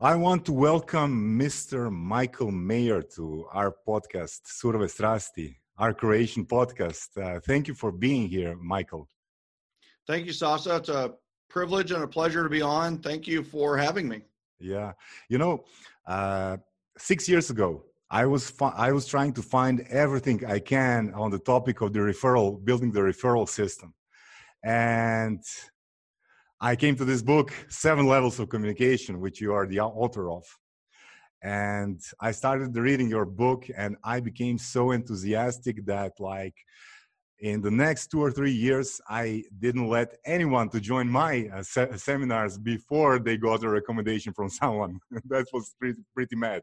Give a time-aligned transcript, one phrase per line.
[0.00, 1.90] I want to welcome Mr.
[1.90, 7.16] Michael Maher to our podcast, Surove Strasti, our Croatian podcast.
[7.16, 9.08] Uh, thank you for being here, Michael.
[10.06, 10.76] Thank you, Sasa.
[10.76, 11.14] It's a
[11.48, 12.98] privilege and a pleasure to be on.
[12.98, 14.20] Thank you for having me.
[14.60, 14.92] Yeah,
[15.30, 15.64] you know,
[16.06, 16.58] uh,
[16.98, 21.38] six years ago, I was I was trying to find everything I can on the
[21.38, 23.94] topic of the referral, building the referral system,
[24.62, 25.42] and
[26.66, 30.42] I came to this book, Seven Levels of Communication, which you are the author of.
[31.40, 36.56] And I started reading your book, and I became so enthusiastic that, like,
[37.38, 41.62] in the next two or three years, I didn't let anyone to join my uh,
[41.62, 44.98] se- seminars before they got a recommendation from someone.
[45.26, 46.62] that was pretty, pretty mad,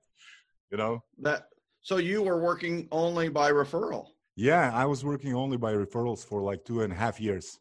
[0.70, 0.99] you know.
[1.20, 1.47] That
[1.80, 4.08] so you were working only by referral.
[4.35, 7.58] Yeah, I was working only by referrals for like two and a half years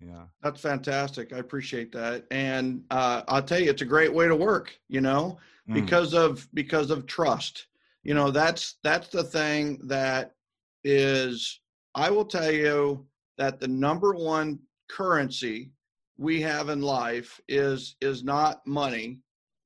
[0.00, 0.24] yeah.
[0.42, 1.32] That's fantastic.
[1.32, 2.24] I appreciate that.
[2.30, 5.74] And uh, i'll tell you it's a great way to work you know mm.
[5.74, 7.66] because of because of trust.
[8.02, 10.34] You know that's that's the thing that
[10.82, 11.60] is
[11.94, 13.06] i will tell you
[13.36, 15.70] that the number one currency
[16.16, 19.20] we have in life is is not money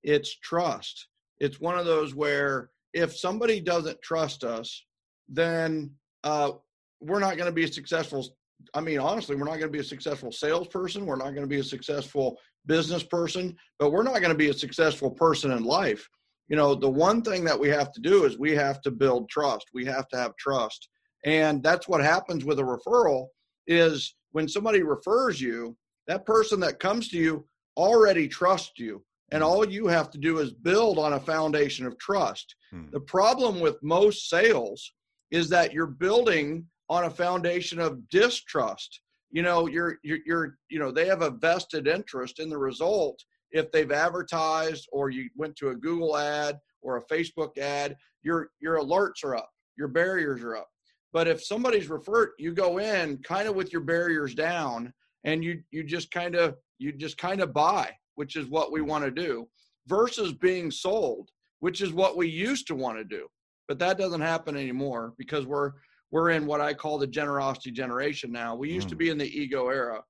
[0.05, 1.09] it's trust.
[1.41, 4.85] It's one of those where if somebody doesn't trust us
[5.29, 5.91] then
[6.23, 6.53] uh,
[7.01, 8.37] we're not going to be successful
[8.75, 11.07] I mean, honestly, we're not going to be a successful salesperson.
[11.07, 14.49] We're not going to be a successful business person, but we're not going to be
[14.49, 16.09] a successful person in life.
[16.49, 19.29] You know, the one thing that we have to do is we have to build
[19.29, 19.67] trust.
[19.73, 20.89] We have to have trust.
[21.25, 23.29] And that's what happens with a referral
[23.67, 27.47] is when somebody refers you, that person that comes to you
[27.77, 29.03] already trusts you.
[29.33, 29.49] And hmm.
[29.49, 32.55] all you have to do is build on a foundation of trust.
[32.71, 32.91] Hmm.
[32.93, 34.93] The problem with most sales
[35.31, 39.01] is that you're building on a foundation of distrust.
[39.31, 43.23] You know, you're, you're, you're, you know, they have a vested interest in the result
[43.51, 48.51] if they've advertised or you went to a Google ad or a Facebook ad, your,
[48.61, 50.69] your alerts are up, your barriers are up.
[51.13, 55.63] But if somebody's referred, you go in kind of with your barriers down and you,
[55.71, 59.11] you just kind of, you just kind of buy, which is what we want to
[59.11, 59.49] do
[59.87, 61.31] versus being sold,
[61.61, 63.27] which is what we used to want to do.
[63.69, 65.73] But that doesn't happen anymore because we're,
[66.11, 68.55] we're in what I call the generosity generation now.
[68.55, 68.91] We used mm.
[68.91, 70.03] to be in the ego era,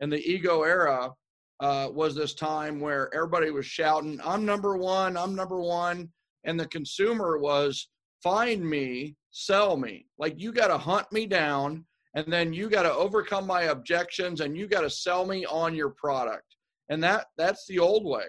[0.00, 1.12] and the ego era
[1.60, 5.16] uh, was this time where everybody was shouting, "I'm number one!
[5.16, 6.10] I'm number one!"
[6.44, 7.88] and the consumer was,
[8.22, 11.84] "Find me, sell me." Like you got to hunt me down,
[12.14, 15.74] and then you got to overcome my objections, and you got to sell me on
[15.74, 16.56] your product.
[16.90, 18.24] And that that's the old way.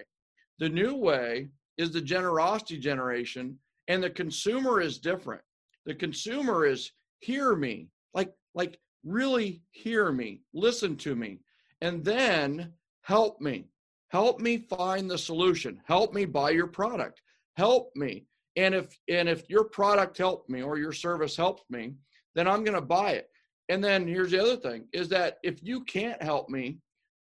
[0.58, 1.48] The new way
[1.78, 5.42] is the generosity generation, and the consumer is different.
[5.86, 11.38] The consumer is hear me like like really hear me listen to me
[11.80, 12.72] and then
[13.02, 13.66] help me.
[14.08, 15.80] Help me find the solution.
[15.86, 17.22] Help me buy your product.
[17.56, 18.26] Help me.
[18.56, 21.94] And if and if your product helped me or your service helped me
[22.34, 23.28] then i'm going to buy it.
[23.68, 26.78] And then here's the other thing is that if you can't help me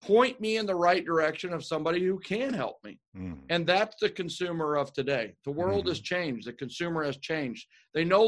[0.03, 2.99] point me in the right direction of somebody who can help me.
[3.17, 3.39] Mm.
[3.49, 5.33] and that's the consumer of today.
[5.45, 5.89] The world mm.
[5.89, 6.47] has changed.
[6.47, 7.65] The consumer has changed.
[7.93, 8.23] They no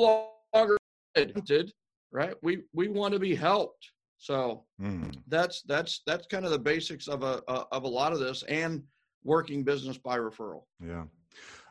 [0.54, 0.77] longer
[2.12, 2.36] right?
[2.42, 3.92] We we want to be helped.
[4.18, 5.14] So mm.
[5.28, 8.44] that's that's that's kind of the basics of a, a, of a lot of this
[8.44, 8.84] and
[9.24, 10.64] working business by referral.
[10.84, 11.06] Yeah.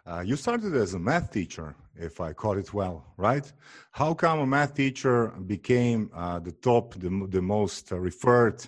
[0.07, 3.53] Uh, you started as a math teacher, if I caught it well, right?
[3.91, 8.65] How come a math teacher became uh, the top, the, the most referred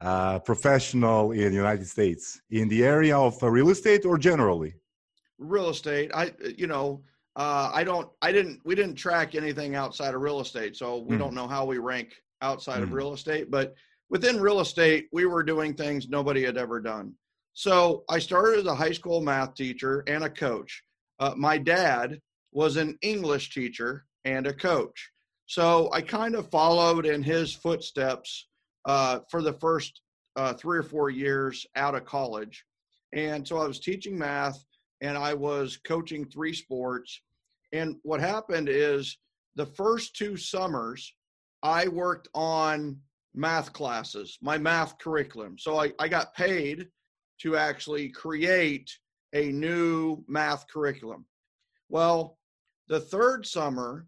[0.00, 4.74] uh, professional in the United States in the area of real estate or generally?
[5.38, 6.10] Real estate.
[6.12, 7.02] I, you know,
[7.36, 11.16] uh, I don't, I didn't, we didn't track anything outside of real estate, so we
[11.16, 11.18] mm.
[11.18, 12.84] don't know how we rank outside mm.
[12.84, 13.50] of real estate.
[13.50, 13.74] But
[14.08, 17.14] within real estate, we were doing things nobody had ever done.
[17.52, 20.82] So I started as a high school math teacher and a coach.
[21.18, 22.20] Uh, my dad
[22.52, 25.10] was an English teacher and a coach.
[25.46, 28.48] So I kind of followed in his footsteps
[28.84, 30.00] uh, for the first
[30.36, 32.64] uh, three or four years out of college.
[33.12, 34.64] And so I was teaching math
[35.00, 37.20] and I was coaching three sports.
[37.72, 39.18] And what happened is
[39.56, 41.14] the first two summers,
[41.62, 42.98] I worked on
[43.34, 45.56] math classes, my math curriculum.
[45.58, 46.88] So I, I got paid
[47.42, 48.90] to actually create
[49.32, 51.24] a new math curriculum.
[51.88, 52.38] Well,
[52.88, 54.06] the third summer,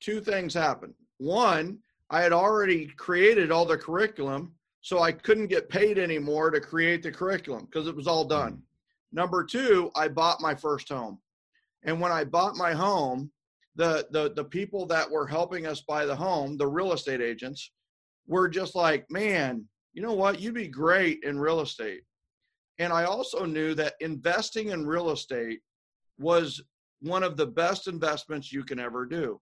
[0.00, 0.94] two things happened.
[1.18, 1.78] One,
[2.10, 7.02] I had already created all the curriculum, so I couldn't get paid anymore to create
[7.02, 8.52] the curriculum because it was all done.
[8.52, 8.60] Hmm.
[9.12, 11.18] Number two, I bought my first home.
[11.84, 13.30] And when I bought my home,
[13.76, 17.70] the, the, the people that were helping us buy the home, the real estate agents,
[18.26, 19.64] were just like, man,
[19.94, 20.40] you know what?
[20.40, 22.02] You'd be great in real estate.
[22.78, 25.60] and I also knew that investing in real estate
[26.18, 26.60] was
[27.00, 29.40] one of the best investments you can ever do.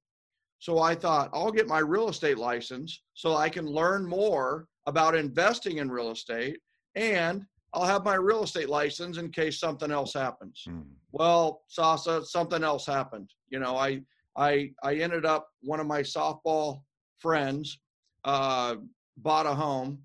[0.58, 5.14] So I thought I'll get my real estate license so I can learn more about
[5.16, 6.58] investing in real estate
[6.94, 10.64] and I'll have my real estate license in case something else happens.
[10.68, 10.84] Mm.
[11.12, 13.30] Well, Sasa, something else happened.
[13.48, 14.02] You know, I
[14.36, 16.82] I I ended up one of my softball
[17.18, 17.78] friends
[18.24, 18.76] uh,
[19.18, 20.02] bought a home,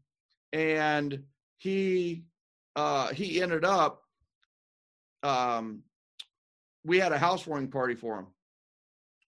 [0.54, 1.22] and
[1.58, 2.24] he
[2.76, 4.02] uh, he ended up
[5.24, 5.84] um,
[6.84, 8.28] we had a housewarming party for him.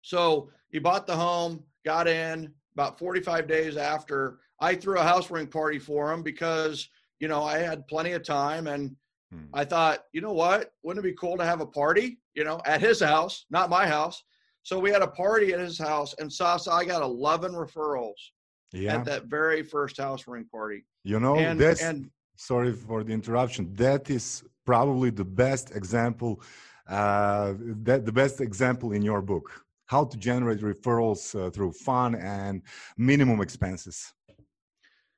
[0.01, 4.39] So he bought the home, got in about 45 days after.
[4.59, 6.89] I threw a housewarming party for him because
[7.19, 8.95] you know I had plenty of time and
[9.31, 9.45] hmm.
[9.53, 10.73] I thought, you know what?
[10.83, 13.87] Wouldn't it be cool to have a party, you know, at his house, not my
[13.87, 14.23] house?
[14.63, 18.13] So we had a party at his house, and Sasa, I got 11 referrals
[18.71, 18.95] yeah.
[18.95, 20.85] at that very first house housewarming party.
[21.03, 23.73] You know, and, that's and, sorry for the interruption.
[23.75, 26.41] That is probably the best example,
[26.87, 29.51] uh, that the best example in your book.
[29.85, 32.61] How to generate referrals uh, through fun and
[32.97, 34.13] minimum expenses.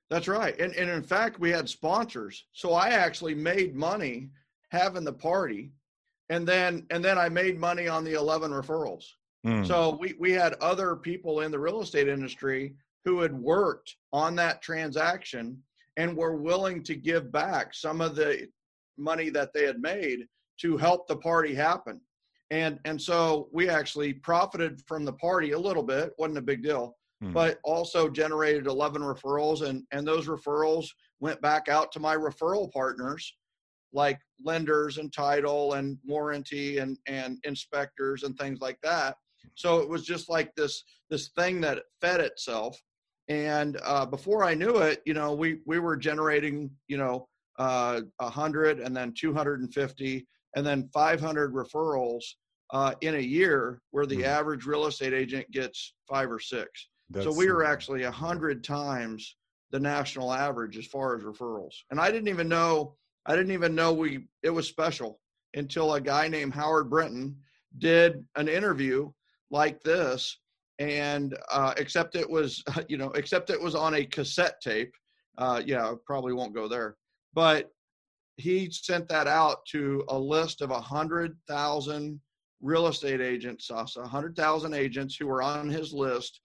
[0.10, 0.60] That's right.
[0.60, 2.46] And, and in fact, we had sponsors.
[2.54, 4.30] So I actually made money
[4.70, 5.72] having the party.
[6.30, 9.06] And then and then I made money on the 11 referrals.
[9.46, 9.66] Mm.
[9.66, 14.36] So we, we had other people in the real estate industry who had worked on
[14.36, 15.62] that transaction
[15.98, 18.48] and were willing to give back some of the
[18.98, 20.26] money that they had made
[20.62, 22.02] to help the party happen.
[22.52, 26.64] And and so we actually profited from the party a little bit, wasn't a big
[26.64, 27.34] deal, mm.
[27.34, 30.88] but also generated 11 referrals and and those referrals
[31.20, 33.36] went back out to my referral partners
[33.94, 39.16] like lenders and title and warranty and and inspectors and things like that
[39.54, 42.82] so it was just like this this thing that fed itself.
[43.28, 47.28] And uh, before I knew it, you know, we we were generating, you know,
[47.60, 52.24] uh, uh, hundred and then 250 and then 500 referrals
[52.72, 54.26] uh, in a year, where the mm-hmm.
[54.26, 56.90] average real estate agent gets five or six.
[57.10, 59.36] That's so we were actually a hundred times
[59.72, 61.74] the national average as far as referrals.
[61.92, 65.20] And I didn't even know I didn't even know we it was special
[65.56, 67.36] until a guy named Howard Brinton
[67.78, 69.12] did an interview
[69.52, 70.38] like this
[70.80, 74.94] and uh, except it was you know except it was on a cassette tape
[75.38, 76.96] uh, yeah probably won't go there
[77.34, 77.70] but
[78.38, 82.20] he sent that out to a list of a hundred thousand
[82.62, 86.42] real estate agents a hundred thousand agents who were on his list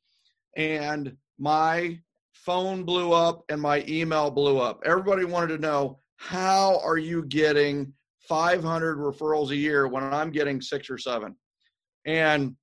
[0.56, 1.99] and my
[2.32, 7.25] phone blew up and my email blew up everybody wanted to know how are you
[7.26, 7.93] getting
[8.29, 11.35] 500 referrals a year when i'm getting six or seven
[12.06, 12.56] and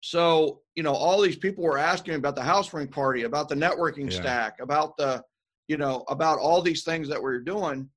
[0.00, 4.10] so, you know, all these people were asking about the housewarming party, about the networking
[4.10, 4.20] yeah.
[4.20, 5.22] stack, about the,
[5.66, 7.88] you know, about all these things that we are doing.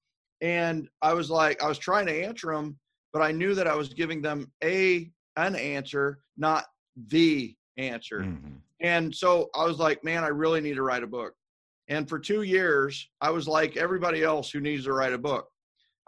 [0.42, 2.78] And I was like, I was trying to answer them,
[3.14, 6.66] but I knew that I was giving them a an answer, not
[7.08, 8.22] the answer.
[8.22, 8.56] Mm-hmm.
[8.82, 11.34] And so I was like, man, I really need to write a book.
[11.88, 15.48] And for two years, I was like everybody else who needs to write a book.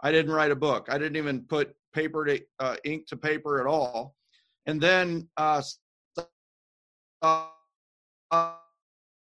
[0.02, 0.88] I didn't write a book.
[0.90, 4.14] I didn't even put paper to uh, ink to paper at all.
[4.66, 5.62] And then uh,
[7.22, 7.46] uh,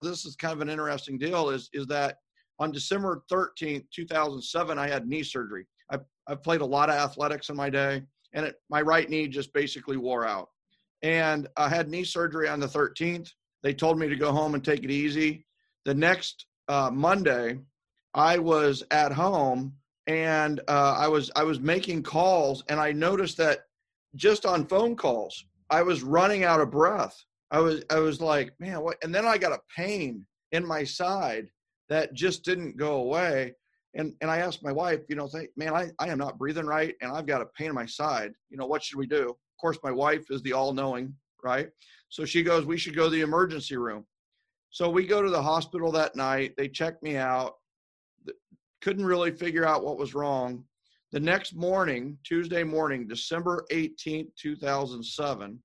[0.02, 2.18] this is kind of an interesting deal is is that
[2.58, 5.66] on December 13th, 2007, I had knee surgery.
[5.90, 5.98] I,
[6.28, 8.02] I've played a lot of athletics in my day,
[8.34, 10.50] and it, my right knee just basically wore out.
[11.02, 13.30] And I had knee surgery on the 13th.
[13.62, 15.46] They told me to go home and take it easy.
[15.84, 17.58] The next uh, Monday,
[18.14, 19.74] I was at home
[20.06, 23.60] and uh, I was I was making calls, and I noticed that
[24.16, 27.16] just on phone calls, I was running out of breath.
[27.50, 28.96] I was I was like, man, what?
[29.02, 31.48] And then I got a pain in my side
[31.88, 33.54] that just didn't go away.
[33.94, 36.66] And and I asked my wife, you know, say, man, I, I am not breathing
[36.66, 38.32] right, and I've got a pain in my side.
[38.48, 39.36] You know, what should we do?
[39.60, 41.14] Course, my wife is the all-knowing,
[41.44, 41.68] right?
[42.08, 44.06] So she goes, we should go to the emergency room.
[44.70, 46.54] So we go to the hospital that night.
[46.56, 47.56] They check me out.
[48.80, 50.64] Couldn't really figure out what was wrong.
[51.12, 55.60] The next morning, Tuesday morning, December 18th, 2007,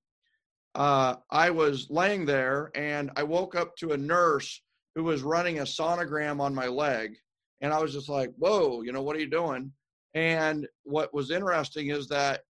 [0.74, 4.60] uh, I was laying there and I woke up to a nurse
[4.94, 7.16] who was running a sonogram on my leg.
[7.62, 9.72] And I was just like, whoa, you know, what are you doing?
[10.14, 12.42] And what was interesting is that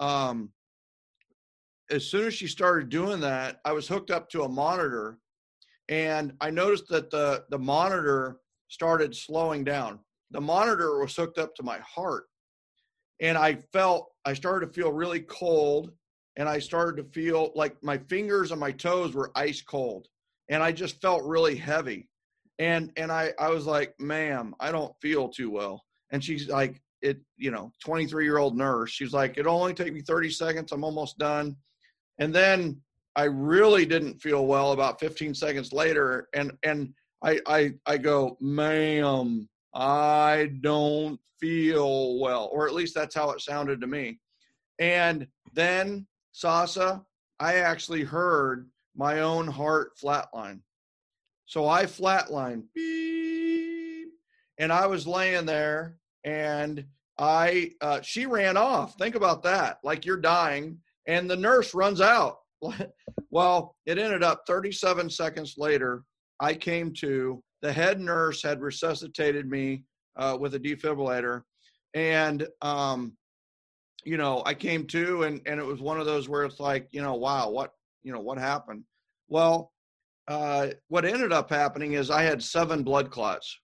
[0.00, 0.50] um,
[1.90, 5.18] as soon as she started doing that, I was hooked up to a monitor
[5.88, 8.38] and I noticed that the, the monitor
[8.68, 10.00] started slowing down.
[10.30, 12.24] The monitor was hooked up to my heart.
[13.20, 15.92] And I felt, I started to feel really cold
[16.36, 20.08] and I started to feel like my fingers and my toes were ice cold
[20.48, 22.08] and I just felt really heavy.
[22.58, 26.80] And and I I was like, "Ma'am, I don't feel too well." And she's like,
[27.02, 28.90] it, you know, 23 year old nurse.
[28.90, 30.72] She's like, it'll only take me 30 seconds.
[30.72, 31.56] I'm almost done.
[32.18, 32.80] And then
[33.16, 36.28] I really didn't feel well about 15 seconds later.
[36.34, 43.14] And, and I, I, I go, ma'am, I don't feel well, or at least that's
[43.14, 44.18] how it sounded to me.
[44.78, 47.04] And then Sasa,
[47.40, 50.60] I actually heard my own heart flatline.
[51.46, 54.08] So I flatlined, beep,
[54.58, 56.84] and I was laying there, and
[57.18, 58.96] I uh, she ran off.
[58.96, 62.38] Think about that, like you're dying, and the nurse runs out.
[63.30, 66.02] well, it ended up 37 seconds later.
[66.40, 67.42] I came to.
[67.62, 69.84] The head nurse had resuscitated me
[70.16, 71.42] uh, with a defibrillator,
[71.94, 73.16] and um,
[74.04, 76.88] you know I came to, and and it was one of those where it's like,
[76.90, 78.84] you know, wow, what you know what happened?
[79.28, 79.72] Well,
[80.28, 83.58] uh, what ended up happening is I had seven blood clots,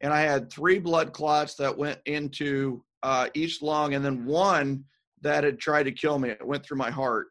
[0.00, 4.84] and I had three blood clots that went into uh, each lung, and then one
[5.24, 6.30] that had tried to kill me.
[6.30, 7.28] It went through my heart,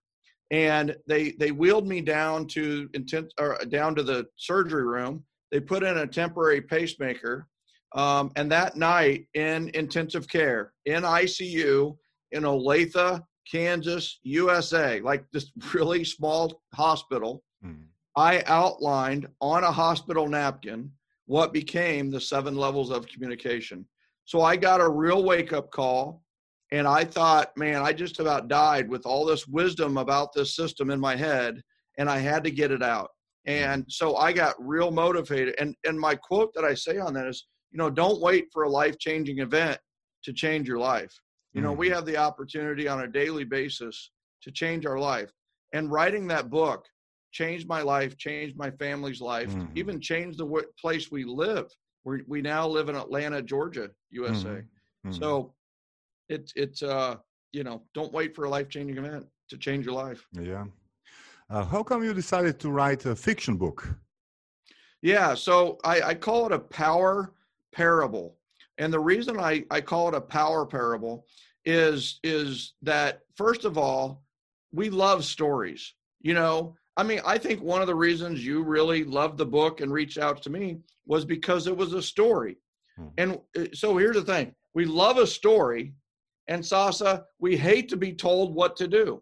[0.51, 5.23] and they they wheeled me down to intent or down to the surgery room.
[5.51, 7.47] They put in a temporary pacemaker,
[7.95, 11.95] um, and that night in intensive care in ICU
[12.31, 17.43] in Olathe, Kansas, USA, like this really small hospital.
[17.65, 17.85] Mm
[18.15, 20.91] I outlined on a hospital napkin
[21.25, 23.85] what became the seven levels of communication.
[24.25, 26.22] So I got a real wake up call
[26.73, 30.89] and I thought, man, I just about died with all this wisdom about this system
[30.89, 31.61] in my head
[31.99, 33.11] and I had to get it out.
[33.45, 35.53] And so I got real motivated.
[35.59, 38.63] And and my quote that I say on that is, you know, don't wait for
[38.63, 39.77] a life-changing event
[40.23, 41.13] to change your life.
[41.53, 41.95] You know, we mm-hmm.
[41.95, 44.09] have the opportunity on a daily basis
[44.41, 45.31] to change our life.
[45.73, 46.87] And writing that book
[47.31, 49.77] changed my life, changed my family's life, mm-hmm.
[49.77, 51.67] even changed the w- place we live.
[52.03, 54.47] We we now live in Atlanta, Georgia, USA.
[54.49, 55.09] Mm-hmm.
[55.09, 55.11] mm-hmm.
[55.11, 55.53] So
[56.33, 57.15] it's it's uh
[57.51, 60.25] you know don't wait for a life changing event to change your life.
[60.33, 60.65] Yeah.
[61.49, 63.87] Uh, how come you decided to write a fiction book?
[65.01, 67.33] Yeah, so I, I call it a power
[67.73, 68.37] parable,
[68.77, 71.25] and the reason I I call it a power parable
[71.65, 74.23] is is that first of all
[74.71, 75.93] we love stories.
[76.21, 79.81] You know, I mean, I think one of the reasons you really loved the book
[79.81, 82.57] and reached out to me was because it was a story.
[82.97, 83.07] Hmm.
[83.17, 85.93] And uh, so here's the thing we love a story,
[86.47, 89.21] and Sasa, we hate to be told what to do.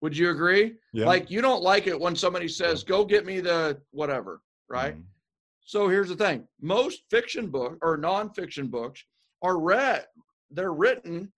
[0.00, 0.74] Would you agree?
[0.92, 1.06] Yeah.
[1.06, 4.94] Like, you don't like it when somebody says, go get me the whatever, right?
[4.94, 5.02] Mm-hmm.
[5.60, 9.04] So here's the thing most fiction book or nonfiction books
[9.42, 10.06] are read,
[10.50, 11.30] they're written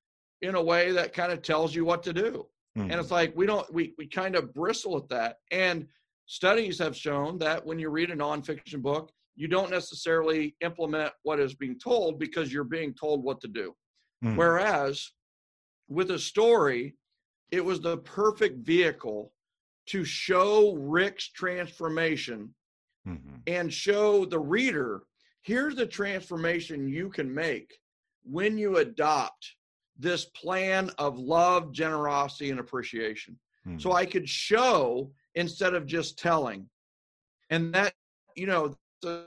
[0.42, 2.46] in a way that kind of tells you what to do.
[2.78, 2.92] Mm-hmm.
[2.92, 5.38] And it's like we don't we we kind of bristle at that.
[5.50, 5.86] And
[6.26, 11.40] studies have shown that when you read a nonfiction book, you don't necessarily implement what
[11.40, 13.74] is being told because you're being told what to do.
[14.24, 14.36] Mm-hmm.
[14.36, 15.10] Whereas
[15.88, 16.94] with a story,
[17.50, 19.32] it was the perfect vehicle
[19.86, 22.54] to show Rick's transformation
[23.06, 23.36] mm-hmm.
[23.46, 25.02] and show the reader
[25.42, 27.78] here's the transformation you can make
[28.24, 29.54] when you adopt
[29.98, 33.38] this plan of love, generosity, and appreciation.
[33.64, 33.78] Hmm.
[33.78, 36.68] So I could show instead of just telling.
[37.50, 37.94] And that,
[38.36, 39.26] you know, the,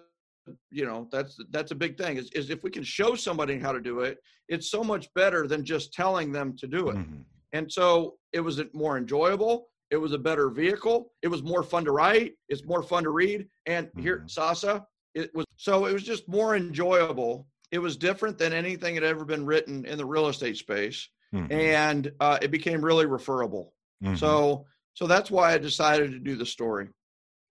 [0.72, 3.72] you know, that's that's a big thing is, is if we can show somebody how
[3.72, 4.18] to do it,
[4.50, 6.96] it's so much better than just telling them to do it.
[6.96, 7.22] Mm-hmm.
[7.54, 9.68] And so it was more enjoyable.
[9.92, 11.12] It was a better vehicle.
[11.22, 12.34] It was more fun to write.
[12.50, 13.48] It's more fun to read.
[13.68, 14.02] And mm-hmm.
[14.02, 18.94] here, Sasa, it was so it was just more enjoyable it was different than anything
[18.94, 21.52] had ever been written in the real estate space, mm-hmm.
[21.52, 23.74] and uh, it became really referable.
[24.04, 24.16] Mm-hmm.
[24.16, 26.90] So, so that's why I decided to do the story.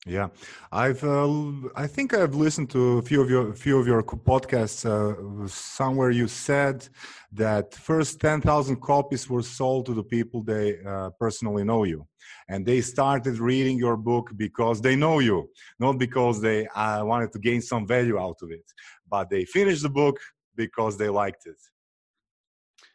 [0.05, 0.29] Yeah,
[0.71, 1.29] I've uh,
[1.75, 4.83] I think I've listened to a few of your few of your podcasts.
[4.83, 6.87] Uh, somewhere you said
[7.33, 12.07] that first ten thousand copies were sold to the people they uh, personally know you,
[12.49, 17.31] and they started reading your book because they know you, not because they uh, wanted
[17.33, 18.65] to gain some value out of it
[19.11, 20.19] but they finished the book
[20.55, 21.57] because they liked it.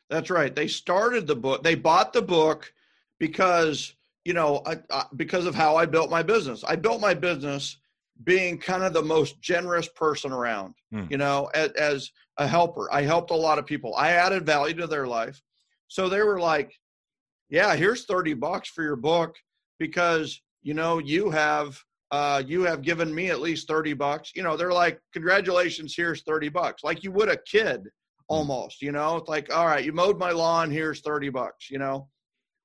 [0.09, 0.55] That's right.
[0.55, 1.63] They started the book.
[1.63, 2.73] They bought the book
[3.19, 3.95] because
[4.27, 6.65] you know I, I, because of how I built my business.
[6.65, 7.79] I built my business
[8.25, 10.75] being kind of the most generous person around.
[10.91, 11.05] Hmm.
[11.09, 13.95] You know, as, as a helper, I helped a lot of people.
[13.95, 15.41] I added value to their life,
[15.89, 16.73] so they were like,
[17.49, 19.37] "Yeah, here's thirty bucks for your book
[19.79, 21.79] because you know you have
[22.11, 24.31] uh, you have given me at least 30 bucks.
[24.35, 26.85] You know, they're like, congratulations, here's 30 bucks.
[26.85, 27.89] Like you would a kid hmm.
[28.29, 31.79] almost, you know, it's like, all right, you mowed my lawn, here's 30 bucks, you
[31.79, 32.09] know.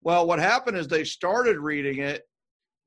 [0.03, 2.23] Well, what happened is they started reading it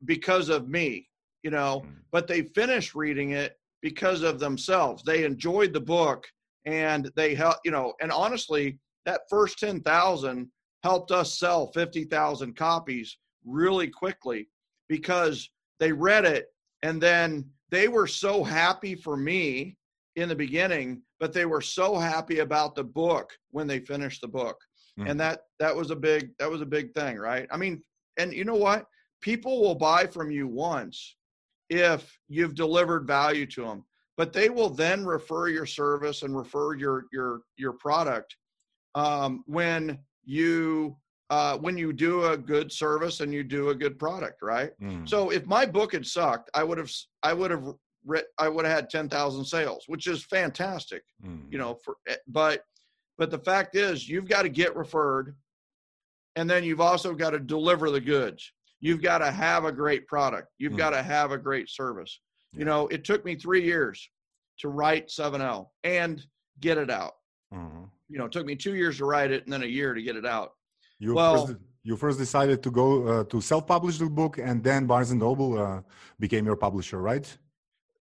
[0.04, 1.09] because of me,
[1.42, 1.92] you know, hmm.
[2.12, 5.02] but they finished reading it because of themselves.
[5.04, 6.26] They enjoyed the book
[6.64, 10.50] and they help, you know, and honestly, that first 10,000
[10.83, 14.49] helped us sell 50,000 copies really quickly
[14.88, 16.47] because they read it
[16.83, 19.76] and then they were so happy for me
[20.16, 24.28] in the beginning but they were so happy about the book when they finished the
[24.28, 24.56] book
[24.99, 25.09] mm.
[25.09, 27.83] and that that was a big that was a big thing right i mean
[28.19, 28.87] and you know what
[29.21, 31.17] people will buy from you once
[31.71, 33.85] if you've delivered value to them
[34.17, 38.37] but they will then refer your service and refer your your your product
[38.95, 40.97] um, when you
[41.31, 44.73] uh, when you do a good service and you do a good product, right?
[44.81, 45.09] Mm.
[45.09, 46.91] So if my book had sucked, I would have
[47.23, 47.65] I would have
[48.39, 51.41] I would have had ten thousand sales, which is fantastic, mm.
[51.51, 51.79] you know.
[51.85, 52.63] For eh, but
[53.18, 55.35] but the fact is, you've got to get referred,
[56.37, 58.52] and then you've also got to deliver the goods.
[58.80, 60.49] You've got to have a great product.
[60.59, 60.78] You've mm.
[60.78, 62.21] got to have a great service.
[62.52, 62.59] Yeah.
[62.59, 64.09] You know, it took me three years
[64.59, 66.25] to write 7L and
[66.61, 67.12] get it out.
[67.52, 67.85] Mm-hmm.
[68.09, 70.02] You know, it took me two years to write it and then a year to
[70.02, 70.52] get it out.
[70.99, 74.87] You well, first, you first decided to go uh, to self-publish the book, and then
[74.87, 75.83] Barnes and Noble uh,
[76.18, 77.26] became your publisher, right?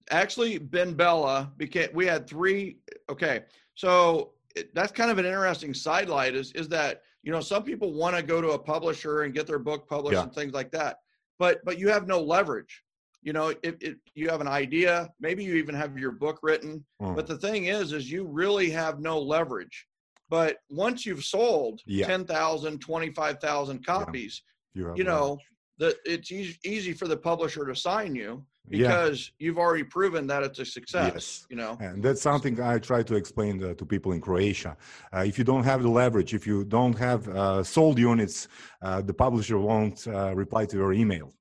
[0.09, 1.89] Actually, BenBella became.
[1.93, 2.79] We had three.
[3.09, 3.43] Okay,
[3.75, 6.35] so it, that's kind of an interesting sidelight.
[6.35, 9.47] Is is that you know some people want to go to a publisher and get
[9.47, 10.23] their book published yeah.
[10.23, 10.97] and things like that,
[11.39, 12.83] but but you have no leverage
[13.27, 16.83] you know if, if, you have an idea maybe you even have your book written
[17.01, 17.15] mm.
[17.15, 19.87] but the thing is is you really have no leverage
[20.29, 22.07] but once you've sold yeah.
[22.07, 24.83] 10,000 25,000 copies yeah.
[24.83, 25.37] you, you know
[25.79, 29.45] that it's easy, easy for the publisher to sign you because yeah.
[29.45, 31.45] you've already proven that it's a success yes.
[31.49, 34.75] you know and that's something i try to explain to, to people in croatia
[35.13, 38.47] uh, if you don't have the leverage if you don't have uh, sold units
[38.81, 41.31] uh, the publisher won't uh, reply to your email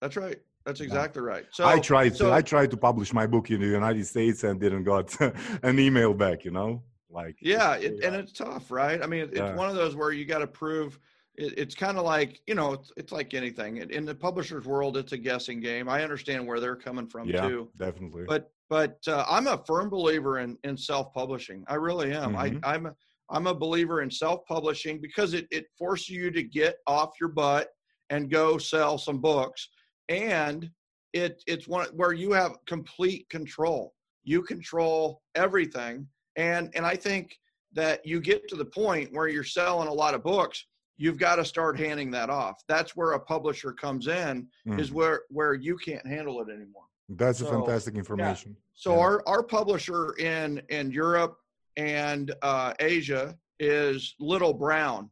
[0.00, 1.28] that's right that's exactly yeah.
[1.28, 1.46] right.
[1.52, 4.42] So I tried so, to I tried to publish my book in the United States
[4.42, 5.16] and didn't got
[5.62, 6.44] an email back.
[6.44, 9.00] You know, like yeah, it, and it's tough, right?
[9.00, 9.54] I mean, it's yeah.
[9.54, 10.98] one of those where you got to prove.
[11.38, 14.96] It, it's kind of like you know, it's, it's like anything in the publisher's world.
[14.96, 15.88] It's a guessing game.
[15.88, 17.70] I understand where they're coming from yeah, too.
[17.78, 18.24] Definitely.
[18.26, 21.64] But but uh, I'm a firm believer in in self publishing.
[21.68, 22.34] I really am.
[22.34, 22.64] Mm-hmm.
[22.64, 22.94] I I'm a,
[23.30, 27.30] I'm a believer in self publishing because it it forces you to get off your
[27.30, 27.68] butt
[28.10, 29.68] and go sell some books
[30.08, 30.70] and
[31.12, 33.94] it it's one where you have complete control.
[34.24, 37.36] You control everything, and and I think
[37.72, 41.36] that you get to the point where you're selling a lot of books you've got
[41.36, 44.80] to start handing that off that's where a publisher comes in mm.
[44.80, 48.62] is where where you can't handle it anymore that's so, a fantastic information yeah.
[48.74, 49.00] so yeah.
[49.00, 51.36] our our publisher in in europe
[51.76, 55.10] and uh, asia is little brown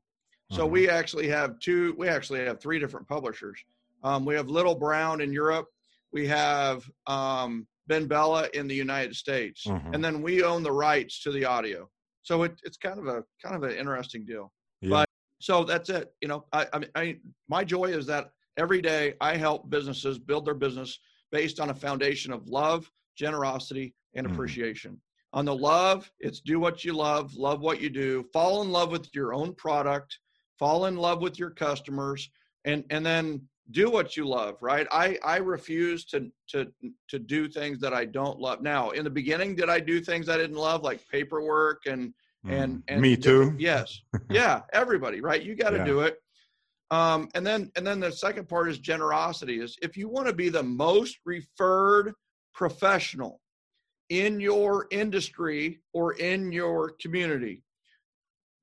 [0.51, 0.73] so mm-hmm.
[0.73, 3.65] we actually have two we actually have three different publishers
[4.05, 5.67] um, we have Little Brown in Europe.
[6.13, 9.95] We have um, BenBella in the United States, mm-hmm.
[9.95, 11.89] and then we own the rights to the audio.
[12.23, 14.53] So it, it's kind of a kind of an interesting deal.
[14.81, 14.91] Yeah.
[14.91, 15.09] But
[15.45, 16.11] so that's it.
[16.23, 17.17] You know, I, I, I
[17.49, 20.99] my joy is that every day I help businesses build their business
[21.31, 24.35] based on a foundation of love, generosity, and mm-hmm.
[24.35, 24.99] appreciation.
[25.35, 28.91] On the love, it's do what you love, love what you do, fall in love
[28.91, 30.19] with your own product,
[30.59, 32.31] fall in love with your customers,
[32.65, 36.71] and and then do what you love right i i refuse to to
[37.09, 40.29] to do things that i don't love now in the beginning did i do things
[40.29, 42.13] i didn't love like paperwork and
[42.47, 43.55] and, mm, and me too.
[43.59, 44.01] Yes.
[44.31, 45.43] Yeah everybody right?
[45.43, 45.85] You got to yeah.
[45.85, 46.19] do it.
[46.91, 50.35] Um and then and then the second part is generosity is if you want to
[50.35, 52.13] be the most referred
[52.55, 53.41] professional
[54.11, 57.63] in your industry or in your community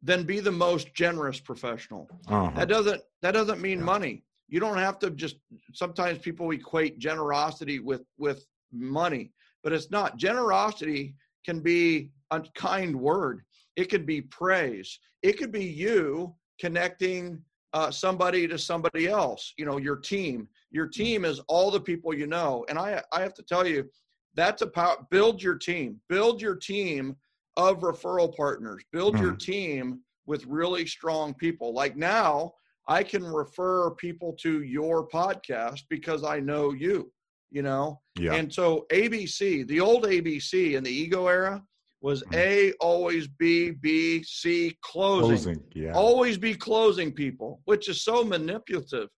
[0.03, 2.07] then be the most generous professional.
[2.27, 2.51] Uh-huh.
[2.55, 3.85] that doesn't that doesn't mean yeah.
[3.85, 4.23] money.
[4.47, 5.37] You don't have to just
[5.73, 9.31] sometimes people equate generosity with with money
[9.63, 10.17] but it's not.
[10.17, 11.15] Generosity
[11.45, 13.43] can be a kind word
[13.75, 17.41] it could be praise it could be you connecting
[17.73, 20.91] uh, somebody to somebody else you know your team your mm.
[20.91, 23.89] team is all the people you know and i i have to tell you
[24.35, 27.15] that's about build your team build your team
[27.57, 29.21] of referral partners build mm.
[29.21, 32.51] your team with really strong people like now
[32.87, 37.11] I can refer people to your podcast because I know you,
[37.51, 38.01] you know?
[38.19, 38.33] Yeah.
[38.33, 41.63] And so ABC, the old ABC in the ego era
[42.01, 42.35] was mm.
[42.35, 45.29] A, always B, B, C, closing.
[45.29, 45.93] closing yeah.
[45.93, 49.09] Always be closing people, which is so manipulative.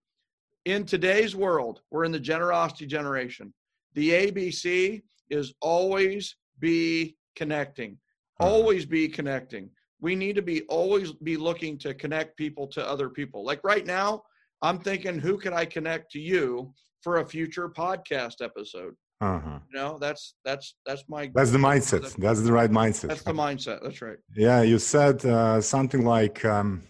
[0.66, 3.54] In today's world, we're in the generosity generation.
[3.96, 7.98] The ABC is always be connecting,
[8.40, 8.50] uh-huh.
[8.50, 9.70] always be connecting
[10.04, 13.46] we need to be always be looking to connect people to other people.
[13.46, 14.24] Like right now,
[14.62, 18.96] I'm thinking, who can I connect to you for a future podcast episode?
[19.24, 19.60] Uh-huh.
[19.70, 21.32] You know, that's that's that's my.
[21.34, 22.02] That's the mindset.
[22.02, 23.08] That's, that's the right mindset.
[23.10, 23.80] That's the mindset.
[23.84, 24.18] That's right.
[24.36, 26.84] Yeah, you said uh, something like, um,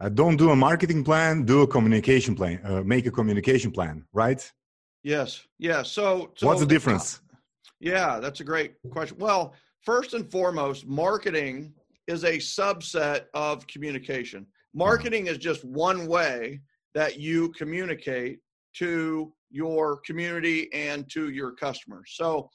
[0.00, 2.60] uh, "Don't do a marketing plan, do a communication plan.
[2.64, 4.40] Uh, make a communication plan." Right?
[5.02, 5.46] Yes.
[5.58, 5.82] Yeah.
[5.82, 7.20] So, so what's the difference?
[7.78, 9.18] Yeah, that's a great question.
[9.20, 11.74] Well, first and foremost, marketing
[12.06, 14.40] is a subset of communication.
[14.40, 14.84] Uh-huh.
[14.86, 16.60] Marketing is just one way
[16.94, 18.38] that you communicate
[18.78, 22.12] to your community and to your customers.
[22.14, 22.50] So,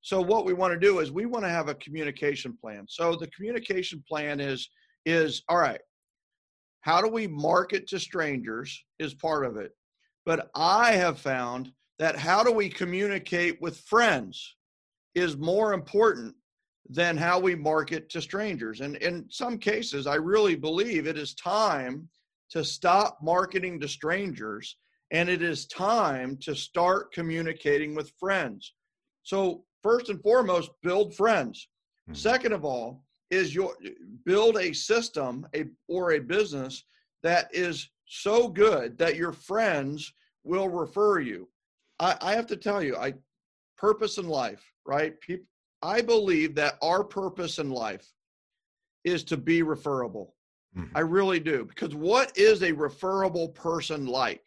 [0.00, 2.86] so what we want to do is we want to have a communication plan.
[2.88, 4.68] So the communication plan is
[5.04, 5.80] is all right.
[6.80, 9.72] How do we market to strangers is part of it.
[10.24, 14.56] But I have found that how do we communicate with friends
[15.14, 16.34] is more important
[16.88, 18.80] than how we market to strangers.
[18.80, 22.08] And in some cases, I really believe it is time
[22.50, 24.76] to stop marketing to strangers
[25.10, 28.74] and it is time to start communicating with friends.
[29.22, 31.68] So, first and foremost, build friends.
[32.08, 32.14] Mm-hmm.
[32.14, 33.74] Second of all, is your
[34.24, 36.84] build a system a or a business
[37.22, 40.12] that is so good that your friends
[40.44, 41.48] will refer you.
[41.98, 43.14] I, I have to tell you, I
[43.76, 45.20] purpose in life, right?
[45.20, 45.46] People,
[45.82, 48.06] I believe that our purpose in life
[49.04, 50.34] is to be referable.
[50.76, 50.96] Mm-hmm.
[50.96, 51.64] I really do.
[51.64, 54.42] Because what is a referable person like?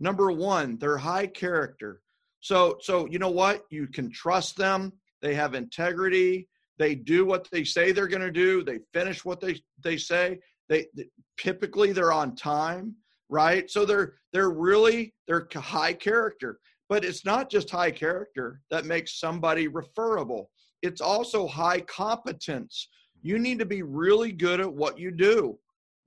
[0.00, 2.00] Number one, they're high character.
[2.40, 3.66] So, so you know what?
[3.70, 4.92] You can trust them.
[5.20, 6.48] They have integrity.
[6.78, 8.64] They do what they say they're going to do.
[8.64, 10.38] They finish what they they say.
[10.70, 12.94] They, they typically they're on time,
[13.28, 13.70] right?
[13.70, 16.58] So they're they're really they're high character.
[16.88, 20.50] But it's not just high character that makes somebody referable.
[20.82, 22.88] It's also high competence.
[23.22, 25.58] You need to be really good at what you do.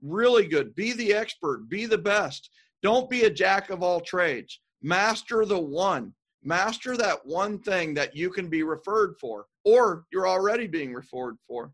[0.02, 0.76] Really good.
[0.76, 1.70] Be the expert.
[1.70, 2.50] Be the best.
[2.84, 4.60] Don't be a jack of all trades.
[4.82, 6.14] Master the one.
[6.44, 11.38] Master that one thing that you can be referred for, or you're already being referred
[11.48, 11.72] for.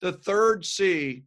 [0.00, 1.22] The third C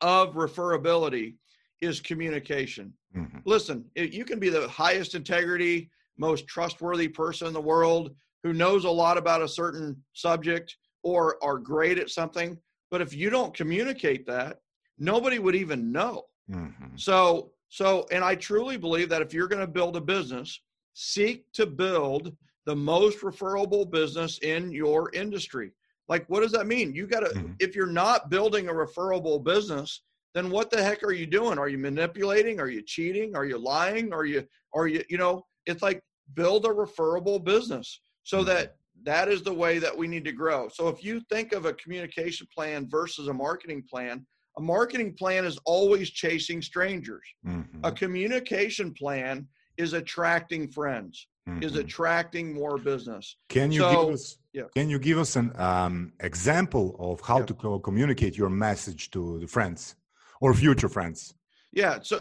[0.00, 1.34] of referability
[1.82, 2.94] is communication.
[3.14, 3.40] Mm-hmm.
[3.44, 8.84] Listen, you can be the highest integrity, most trustworthy person in the world who knows
[8.86, 12.56] a lot about a certain subject or are great at something.
[12.90, 14.60] But if you don't communicate that,
[14.98, 16.24] nobody would even know.
[16.50, 16.96] Mm-hmm.
[16.96, 20.60] So so, and I truly believe that if you're going to build a business,
[20.94, 25.72] seek to build the most referable business in your industry.
[26.08, 26.94] Like, what does that mean?
[26.94, 27.52] You got to, mm-hmm.
[27.58, 30.02] if you're not building a referable business,
[30.34, 31.58] then what the heck are you doing?
[31.58, 32.60] Are you manipulating?
[32.60, 33.34] Are you cheating?
[33.34, 34.12] Are you lying?
[34.12, 36.00] Are you, are you, you know, it's like
[36.34, 38.48] build a referable business so mm-hmm.
[38.48, 40.68] that that is the way that we need to grow.
[40.68, 45.44] So if you think of a communication plan versus a marketing plan, a marketing plan
[45.44, 47.22] is always chasing strangers.
[47.46, 47.84] Mm-hmm.
[47.84, 51.62] A communication plan is attracting friends, mm-hmm.
[51.62, 53.36] is attracting more business.
[53.48, 54.38] Can you so, give us?
[54.52, 54.62] Yeah.
[54.74, 57.46] Can you give us an um, example of how yeah.
[57.46, 59.96] to co- communicate your message to the friends
[60.40, 61.34] or future friends?
[61.72, 61.98] Yeah.
[62.02, 62.20] So,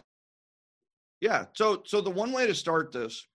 [1.21, 1.45] yeah.
[1.53, 3.25] So, so the one way to start this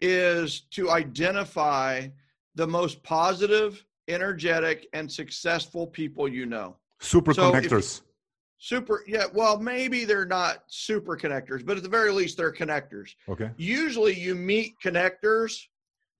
[0.00, 2.08] is to identify
[2.54, 6.76] the most positive, energetic, and successful people you know.
[7.00, 8.00] Super so connectors.
[8.00, 8.09] If,
[8.62, 9.24] Super, yeah.
[9.32, 13.14] Well, maybe they're not super connectors, but at the very least, they're connectors.
[13.26, 13.50] Okay.
[13.56, 15.58] Usually, you meet connectors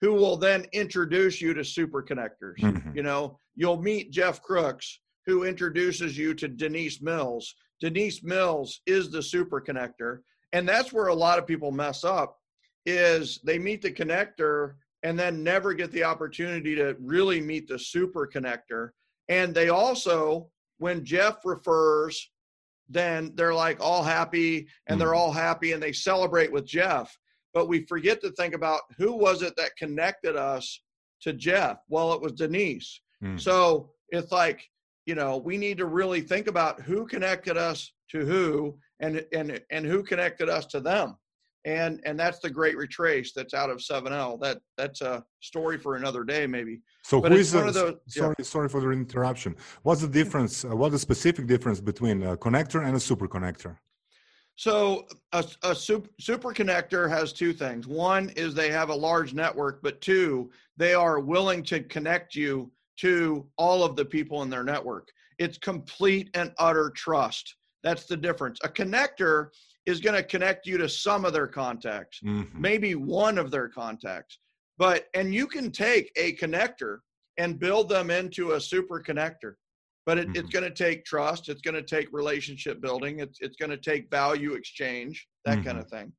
[0.00, 2.58] who will then introduce you to super connectors.
[2.58, 2.96] Mm-hmm.
[2.96, 7.54] You know, you'll meet Jeff Crooks, who introduces you to Denise Mills.
[7.78, 10.20] Denise Mills is the super connector,
[10.54, 12.38] and that's where a lot of people mess up.
[12.86, 17.78] Is they meet the connector and then never get the opportunity to really meet the
[17.78, 18.92] super connector,
[19.28, 20.48] and they also
[20.80, 22.30] when Jeff refers,
[22.88, 25.16] then they're like all happy and they're mm.
[25.16, 27.16] all happy and they celebrate with Jeff.
[27.52, 30.80] But we forget to think about who was it that connected us
[31.20, 31.78] to Jeff?
[31.88, 33.00] Well, it was Denise.
[33.22, 33.38] Mm.
[33.38, 34.68] So it's like,
[35.04, 39.60] you know, we need to really think about who connected us to who and and
[39.70, 41.16] and who connected us to them
[41.64, 45.96] and and that's the great retrace that's out of 7l that that's a story for
[45.96, 46.80] another day maybe.
[47.02, 48.44] So but who is the, those, sorry yeah.
[48.44, 49.56] sorry for the interruption.
[49.82, 53.76] What's the difference uh, what's the specific difference between a connector and a super connector
[54.56, 57.86] so a, a super, super connector has two things.
[57.86, 62.70] One is they have a large network but two they are willing to connect you
[62.98, 65.08] to all of the people in their network.
[65.38, 67.56] It's complete and utter trust.
[67.82, 68.58] That's the difference.
[68.62, 69.48] A connector
[69.86, 72.60] is going to connect you to some of their contacts, mm-hmm.
[72.60, 74.38] maybe one of their contacts.
[74.78, 76.98] But, and you can take a connector
[77.38, 79.54] and build them into a super connector.
[80.06, 80.36] But it, mm-hmm.
[80.36, 81.48] it's going to take trust.
[81.48, 83.20] It's going to take relationship building.
[83.20, 85.66] It's, it's going to take value exchange, that mm-hmm.
[85.66, 86.12] kind of thing.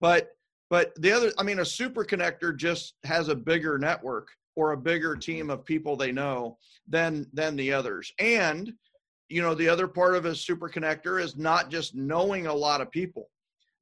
[0.00, 0.30] But
[0.70, 4.76] but the other i mean a super connector just has a bigger network or a
[4.76, 8.72] bigger team of people they know than than the others and
[9.34, 12.80] you know the other part of a super connector is not just knowing a lot
[12.80, 13.28] of people.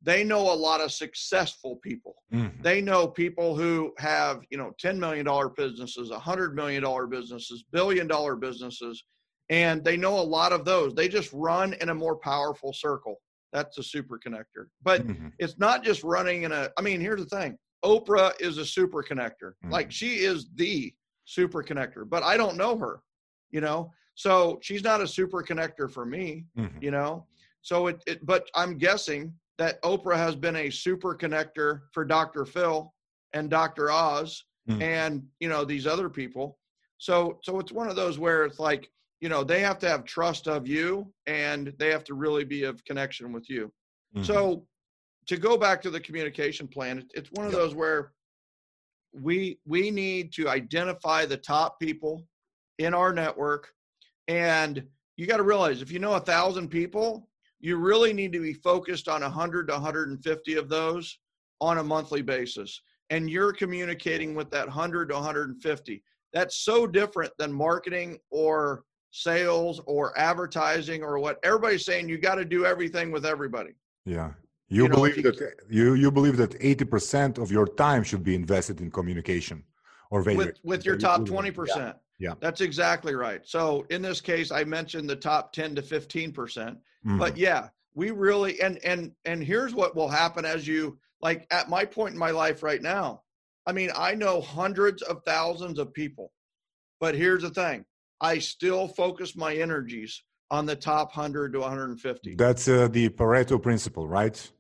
[0.01, 2.17] They know a lot of successful people.
[2.33, 2.63] Mm-hmm.
[2.63, 7.65] they know people who have you know 10 million dollar businesses 100 million dollar businesses
[7.71, 9.05] billion dollar businesses
[9.51, 10.95] and they know a lot of those.
[10.95, 13.21] They just run in a more powerful circle.
[13.53, 14.69] That's a super connector.
[14.83, 15.29] But mm-hmm.
[15.39, 17.59] it's not just running in a i mean here's the thing.
[17.85, 19.51] Oprah is a super connector.
[19.53, 19.71] Mm-hmm.
[19.71, 23.01] like she is the super connector but i don't know her
[23.53, 26.79] you know so she's not a super connector for me mm-hmm.
[26.81, 27.27] you know
[27.63, 32.45] so it, it but i'm guessing that oprah has been a super connector for dr
[32.47, 32.93] phil
[33.33, 34.81] and dr oz mm-hmm.
[34.81, 36.57] and you know these other people
[36.99, 38.89] so so it's one of those where it's like
[39.21, 42.63] you know they have to have trust of you and they have to really be
[42.63, 43.73] of connection with you
[44.15, 44.23] mm-hmm.
[44.23, 44.65] so
[45.27, 48.13] to go back to the communication plan it's one of those where
[49.21, 52.25] we we need to identify the top people
[52.79, 53.69] in our network
[54.29, 54.83] and
[55.17, 57.29] you got to realize if you know a thousand people
[57.63, 61.19] you really need to be focused on 100 to 150 of those
[61.61, 62.83] on a monthly basis.
[63.09, 69.81] And you're communicating with that 100 to 150 that's so different than marketing or sales
[69.87, 73.73] or advertising or what everybody's saying you got to do everything with everybody.
[74.05, 74.33] Yeah.
[74.69, 78.35] You, you believe you, that you you believe that 80% of your time should be
[78.35, 79.63] invested in communication
[80.11, 81.93] or with, with your top 20% yeah.
[82.23, 86.33] Yeah that's exactly right so in this case i mentioned the top 10 to 15%
[86.35, 87.19] mm-hmm.
[87.19, 91.69] but yeah we really and and and here's what will happen as you like at
[91.69, 93.23] my point in my life right now
[93.67, 96.33] i mean i know hundreds of thousands of people
[97.01, 97.85] but here's the thing
[98.23, 102.37] I still focus my energies on the top 100 to 150.
[102.37, 104.51] That's uh, the Pareto principle, right?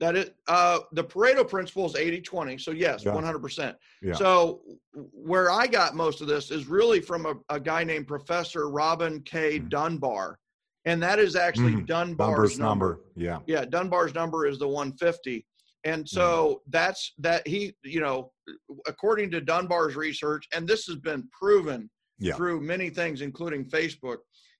[0.00, 2.58] That is uh, the Pareto principle is 80 20.
[2.58, 3.12] So, yes, yeah.
[3.12, 3.74] 100%.
[4.02, 4.14] Yeah.
[4.14, 4.60] So,
[4.92, 9.20] where I got most of this is really from a, a guy named Professor Robin
[9.22, 9.60] K.
[9.60, 9.68] Mm.
[9.68, 10.38] Dunbar.
[10.84, 11.86] And that is actually mm.
[11.86, 12.86] Dunbar's, number.
[12.86, 13.00] number.
[13.16, 13.40] Yeah.
[13.46, 13.64] Yeah.
[13.64, 15.44] Dunbar's number is the 150.
[15.84, 16.70] And so mm.
[16.72, 18.32] that's that he, you know,
[18.86, 22.34] according to Dunbar's research, and this has been proven yeah.
[22.34, 24.18] through many things, including Facebook,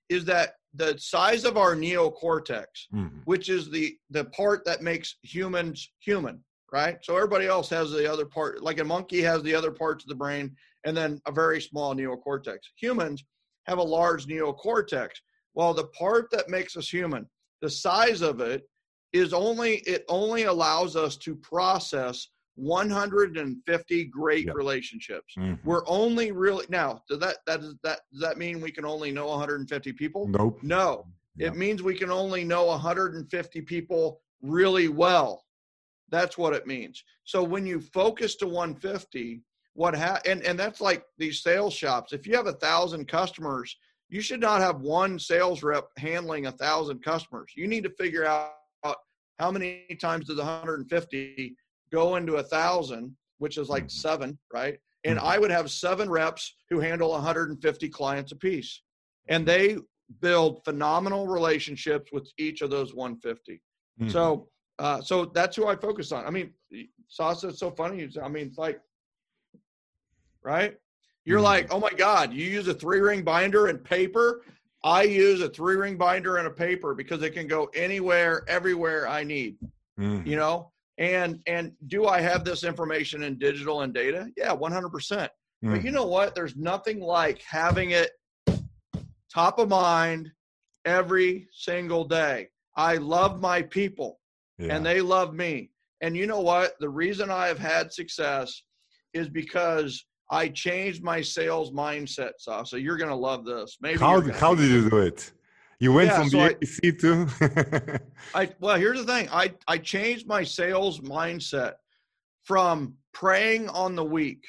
[0.09, 3.19] is that the size of our neocortex, mm-hmm.
[3.25, 6.97] which is the the part that makes humans human, right?
[7.03, 10.09] So everybody else has the other part, like a monkey has the other parts of
[10.09, 12.59] the brain, and then a very small neocortex.
[12.79, 13.23] Humans
[13.65, 15.09] have a large neocortex.
[15.53, 17.27] Well, the part that makes us human,
[17.61, 18.63] the size of it
[19.13, 24.55] is only it only allows us to process 150 great yep.
[24.55, 25.33] relationships.
[25.37, 25.67] Mm-hmm.
[25.67, 27.03] We're only really now.
[27.07, 30.27] Does that that does that does that mean we can only know 150 people?
[30.27, 30.59] Nope.
[30.63, 31.05] No.
[31.37, 31.53] Yep.
[31.53, 35.43] It means we can only know 150 people really well.
[36.09, 37.03] That's what it means.
[37.25, 39.43] So when you focus to 150,
[39.73, 42.11] what ha- and and that's like these sales shops.
[42.11, 43.77] If you have a thousand customers,
[44.09, 47.53] you should not have one sales rep handling a thousand customers.
[47.55, 48.53] You need to figure out
[49.37, 51.55] how many times does 150
[51.91, 53.89] go into a thousand, which is like mm-hmm.
[53.89, 54.79] seven, right?
[55.03, 55.27] And mm-hmm.
[55.27, 58.81] I would have seven reps who handle 150 clients apiece.
[59.29, 59.77] And they
[60.21, 63.61] build phenomenal relationships with each of those 150.
[63.99, 64.09] Mm-hmm.
[64.09, 64.47] So,
[64.79, 66.25] uh, so that's who I focus on.
[66.25, 66.51] I mean,
[67.07, 68.07] Sasa, it's so funny.
[68.21, 68.79] I mean, it's like,
[70.43, 70.75] right?
[71.25, 71.45] You're mm-hmm.
[71.45, 74.43] like, oh my God, you use a three ring binder and paper.
[74.83, 79.07] I use a three ring binder and a paper because it can go anywhere, everywhere
[79.07, 79.57] I need.
[79.99, 80.27] Mm-hmm.
[80.27, 84.27] You know, and and do i have this information in digital and data?
[84.35, 84.91] Yeah 100%.
[85.63, 85.71] Mm.
[85.71, 85.95] but you mm.
[85.95, 86.35] know what?
[86.35, 88.11] There's nothing like having it
[89.33, 90.29] top of mind
[90.85, 92.47] every single day.
[92.75, 94.19] I love my people
[94.57, 94.75] yeah.
[94.75, 95.71] and they love me.
[96.01, 96.73] And you know what?
[96.79, 98.63] The reason i have had success
[99.13, 103.77] is because i changed my sales mindset so, so you're going to love this.
[103.81, 105.31] Maybe how, how did you do it
[105.79, 108.01] you went yeah, from so the ABC to.
[108.35, 109.29] I well, here's the thing.
[109.31, 111.73] I I changed my sales mindset
[112.43, 114.43] from preying on the weak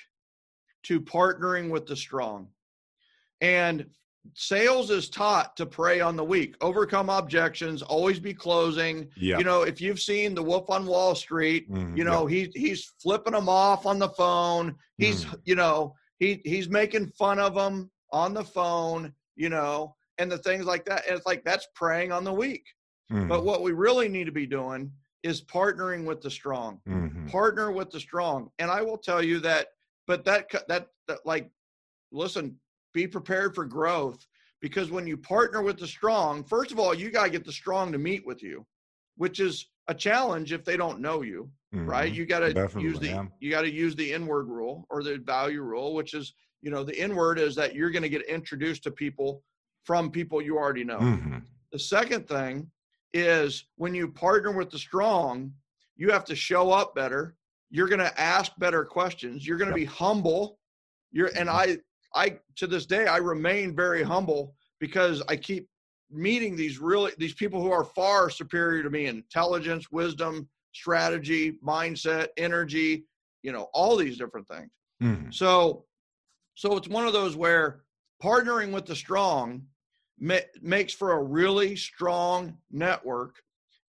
[0.85, 2.49] to partnering with the strong,
[3.41, 3.87] and
[4.35, 9.09] sales is taught to prey on the weak, overcome objections, always be closing.
[9.17, 9.39] Yeah.
[9.39, 12.47] You know, if you've seen the Wolf on Wall Street, mm, you know yeah.
[12.55, 14.77] he he's flipping them off on the phone.
[14.97, 15.39] He's mm.
[15.45, 19.13] you know he he's making fun of them on the phone.
[19.37, 21.07] You know, and the things like that.
[21.07, 22.65] And it's like that's preying on the weak.
[23.13, 23.29] Mm-hmm.
[23.29, 26.81] But what we really need to be doing is partnering with the strong.
[26.89, 27.29] Mm-hmm.
[27.29, 28.51] Partner with the strong.
[28.59, 29.69] And I will tell you that,
[30.07, 31.51] but that that that like,
[32.13, 32.57] listen,
[32.93, 34.27] be prepared for growth
[34.61, 37.53] because when you partner with the strong, first of all, you got to get the
[37.53, 38.67] strong to meet with you,
[39.17, 41.89] which is a challenge if they don't know you, mm-hmm.
[41.89, 42.13] right?
[42.13, 43.25] You got to use the yeah.
[43.41, 46.85] you got to use the inward rule or the value rule, which is you know
[46.85, 49.43] the inward is that you're going to get introduced to people
[49.85, 50.99] from people you already know.
[50.99, 51.39] Mm-hmm.
[51.73, 52.71] The second thing
[53.15, 55.53] is when you partner with the strong,
[55.97, 57.35] you have to show up better.
[57.71, 59.47] You're going to ask better questions.
[59.47, 59.89] You're going to yep.
[59.89, 60.59] be humble.
[61.11, 61.79] You're and mm-hmm.
[62.15, 65.69] I I to this day I remain very humble because I keep
[66.11, 71.59] meeting these really these people who are far superior to me in intelligence, wisdom, strategy,
[71.65, 73.05] mindset, energy,
[73.43, 74.71] you know, all these different things.
[75.03, 75.35] Mm.
[75.35, 75.85] So
[76.55, 77.83] so it's one of those where
[78.23, 79.63] partnering with the strong
[80.19, 83.43] ma- makes for a really strong network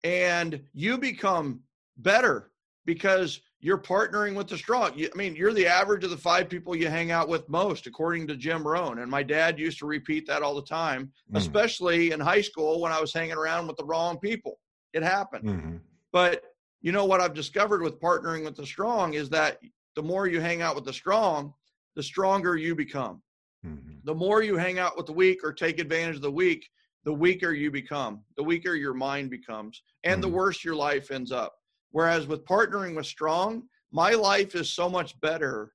[0.04, 1.60] and you become
[1.98, 2.50] better
[2.84, 4.92] because you're partnering with the strong.
[4.92, 8.26] I mean, you're the average of the five people you hang out with most, according
[8.28, 9.00] to Jim Rohn.
[9.00, 12.80] And my dad used to repeat that all the time, mm especially in high school
[12.80, 14.58] when I was hanging around with the wrong people.
[14.92, 15.44] It happened.
[15.44, 15.76] Mm-hmm.
[16.12, 16.42] But
[16.80, 19.58] you know what I've discovered with partnering with the strong is that
[19.96, 21.52] the more you hang out with the strong,
[21.96, 23.20] the stronger you become.
[23.66, 23.98] Mm-hmm.
[24.04, 26.68] The more you hang out with the weak or take advantage of the weak,
[27.04, 30.22] the weaker you become, the weaker your mind becomes, and mm-hmm.
[30.22, 31.54] the worse your life ends up.
[31.90, 35.72] Whereas with partnering with Strong, my life is so much better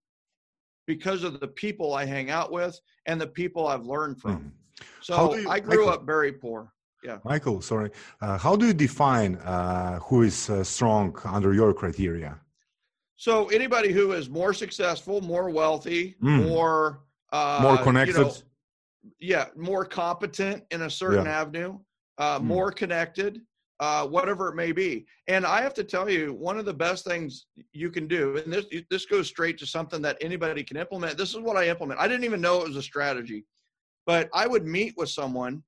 [0.86, 4.38] because of the people I hang out with and the people I've learned from.
[4.38, 4.86] Mm.
[5.02, 6.72] So you, I grew Michael, up very poor.
[7.04, 7.18] Yeah.
[7.26, 7.90] Michael, sorry.
[8.22, 12.40] Uh, how do you define uh, who is uh, strong under your criteria?
[13.16, 16.48] So anybody who is more successful, more wealthy, mm.
[16.50, 17.02] more
[17.34, 18.16] uh, more connected.
[18.16, 18.34] You know,
[19.20, 21.42] yeah, more competent in a certain yeah.
[21.42, 21.80] avenue,
[22.20, 22.44] uh, mm.
[22.44, 23.42] more connected,
[23.80, 25.06] uh, whatever it may be.
[25.28, 28.54] And I have to tell you, one of the best things you can do, and
[28.54, 31.18] this this goes straight to something that anybody can implement.
[31.18, 32.00] This is what I implement.
[32.00, 33.46] I didn't even know it was a strategy,
[34.06, 35.64] but I would meet with someone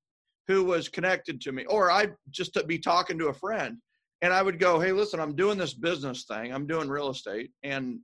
[0.47, 3.77] who was connected to me, or I'd just to be talking to a friend,
[4.21, 6.53] and I would go, "Hey, listen, I'm doing this business thing.
[6.53, 7.99] I'm doing real estate, and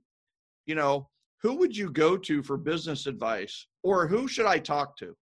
[0.66, 1.08] you know,
[1.42, 5.16] who would you go to for business advice, or who should I talk to?"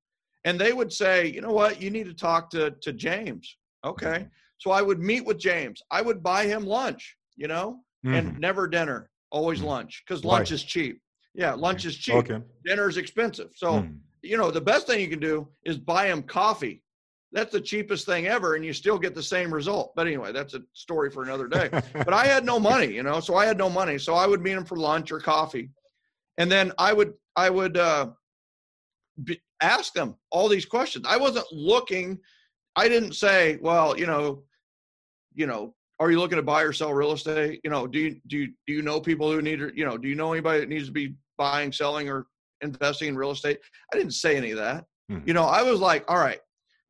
[0.45, 1.81] And they would say, "You know what?
[1.81, 4.27] You need to talk to to James." Okay.
[4.59, 5.83] So I would meet with James.
[5.91, 8.15] I would buy him lunch, you know, mm-hmm.
[8.15, 9.69] and never dinner, always mm-hmm.
[9.69, 11.01] lunch because lunch is cheap.
[11.35, 12.17] Yeah, lunch is cheap.
[12.17, 12.41] Okay.
[12.67, 13.51] Dinner is expensive.
[13.55, 13.95] So, mm-hmm.
[14.23, 16.83] you know, the best thing you can do is buy him coffee.
[17.33, 19.93] That's the cheapest thing ever, and you still get the same result.
[19.95, 21.69] But anyway, that's a story for another day.
[21.93, 23.99] but I had no money, you know, so I had no money.
[23.99, 25.71] So I would meet him for lunch or coffee.
[26.41, 28.09] And then I would, I would, uh,
[29.23, 31.05] be, ask them all these questions.
[31.07, 32.19] I wasn't looking
[32.77, 34.43] I didn't say, well, you know,
[35.35, 37.61] you know, are you looking to buy or sell real estate?
[37.63, 40.09] You know, do you do you, do you know people who need you know, do
[40.09, 42.27] you know anybody that needs to be buying, selling, or
[42.63, 43.59] investing in real estate?
[43.93, 44.85] I didn't say any of that.
[45.09, 45.19] Hmm.
[45.27, 46.39] You know, I was like, all right,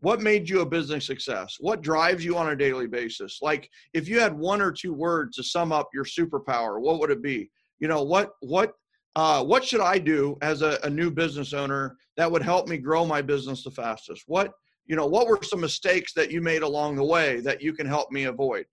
[0.00, 1.56] what made you a business success?
[1.58, 3.38] What drives you on a daily basis?
[3.42, 7.10] Like, if you had one or two words to sum up your superpower, what would
[7.10, 7.50] it be?
[7.80, 8.74] You know, what what
[9.16, 12.78] uh, what should I do as a, a new business owner that would help me
[12.78, 14.24] grow my business the fastest?
[14.26, 14.52] What
[14.86, 17.86] you know, what were some mistakes that you made along the way that you can
[17.86, 18.66] help me avoid?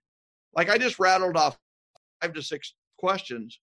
[0.56, 1.60] Like I just rattled off
[2.21, 3.60] five to six questions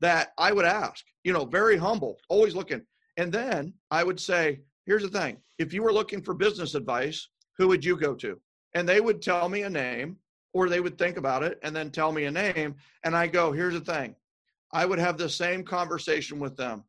[0.00, 2.82] that I would ask, you know, very humble, always looking.
[3.18, 7.28] And then I would say, here's the thing if you were looking for business advice,
[7.58, 8.40] who would you go to?
[8.74, 10.16] And they would tell me a name
[10.54, 12.76] or they would think about it and then tell me a name.
[13.04, 14.14] And I go, here's the thing
[14.72, 16.84] I would have the same conversation with them.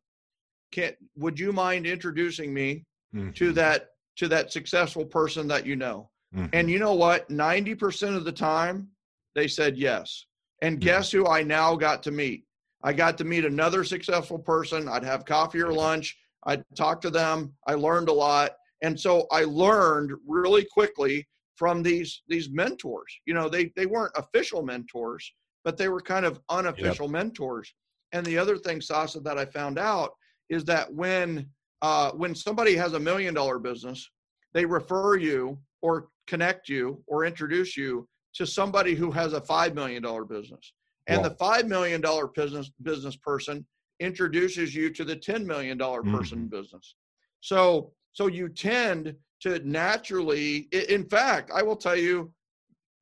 [0.72, 3.30] Can, would you mind introducing me mm-hmm.
[3.32, 6.10] to that to that successful person that you know.
[6.34, 6.46] Mm-hmm.
[6.52, 7.28] And you know what?
[7.30, 8.88] 90% of the time,
[9.34, 10.26] they said yes.
[10.62, 10.84] And mm-hmm.
[10.84, 12.44] guess who I now got to meet?
[12.82, 14.88] I got to meet another successful person.
[14.88, 16.16] I'd have coffee or lunch.
[16.44, 17.54] I'd talk to them.
[17.66, 18.52] I learned a lot.
[18.82, 23.20] And so I learned really quickly from these these mentors.
[23.26, 25.30] You know, they they weren't official mentors,
[25.64, 27.12] but they were kind of unofficial yep.
[27.12, 27.72] mentors.
[28.12, 30.12] And the other thing, Sasa, that I found out
[30.48, 31.48] is that when
[31.82, 34.10] uh, when somebody has a million dollar business,
[34.52, 39.74] they refer you or connect you or introduce you to somebody who has a $5
[39.74, 40.72] million business.
[41.06, 41.28] And wow.
[41.28, 42.02] the $5 million
[42.34, 43.66] business, business person
[43.98, 46.46] introduces you to the $10 million person mm-hmm.
[46.46, 46.94] business.
[47.40, 52.32] So, so you tend to naturally, in fact, I will tell you,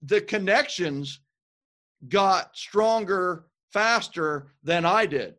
[0.03, 1.21] the connections
[2.07, 5.35] got stronger faster than I did.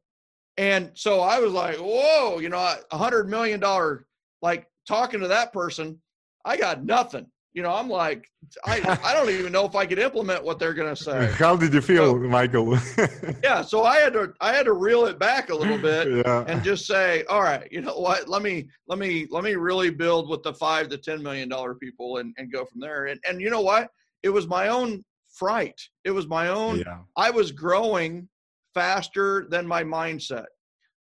[0.58, 4.06] And so I was like, whoa, you know, a hundred million dollar,
[4.42, 6.02] like talking to that person,
[6.44, 7.28] I got nothing.
[7.54, 8.28] You know, I'm like,
[8.66, 11.32] I, I don't even know if I could implement what they're going to say.
[11.38, 12.78] How did you feel, so, Michael?
[13.44, 13.62] yeah.
[13.64, 16.46] So I had to, I had to reel it back a little bit yeah.
[16.48, 19.90] and just say, all right, you know what, let me, let me, let me really
[19.90, 23.08] build with the five to $10 million people and, and go from there.
[23.08, 23.90] And, and you know what,
[24.24, 25.04] it was my own
[25.40, 25.80] fright.
[26.04, 26.80] It was my own.
[26.80, 27.00] Yeah.
[27.18, 28.28] I was growing
[28.74, 30.46] faster than my mindset.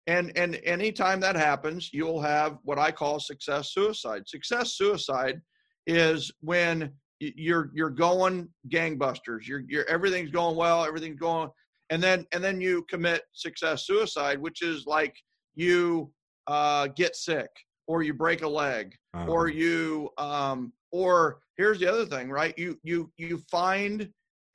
[0.07, 4.23] And and anytime that happens, you'll have what I call success suicide.
[4.27, 5.43] Success suicide
[5.87, 9.47] is when you're you're going gangbusters.
[9.47, 11.51] You're you're everything's going well, everything's going
[11.91, 15.15] and then and then you commit success suicide, which is like
[15.55, 16.11] you
[16.47, 17.51] uh, get sick
[17.87, 19.31] or you break a leg uh-huh.
[19.31, 22.57] or you um, or here's the other thing, right?
[22.59, 24.09] You you you find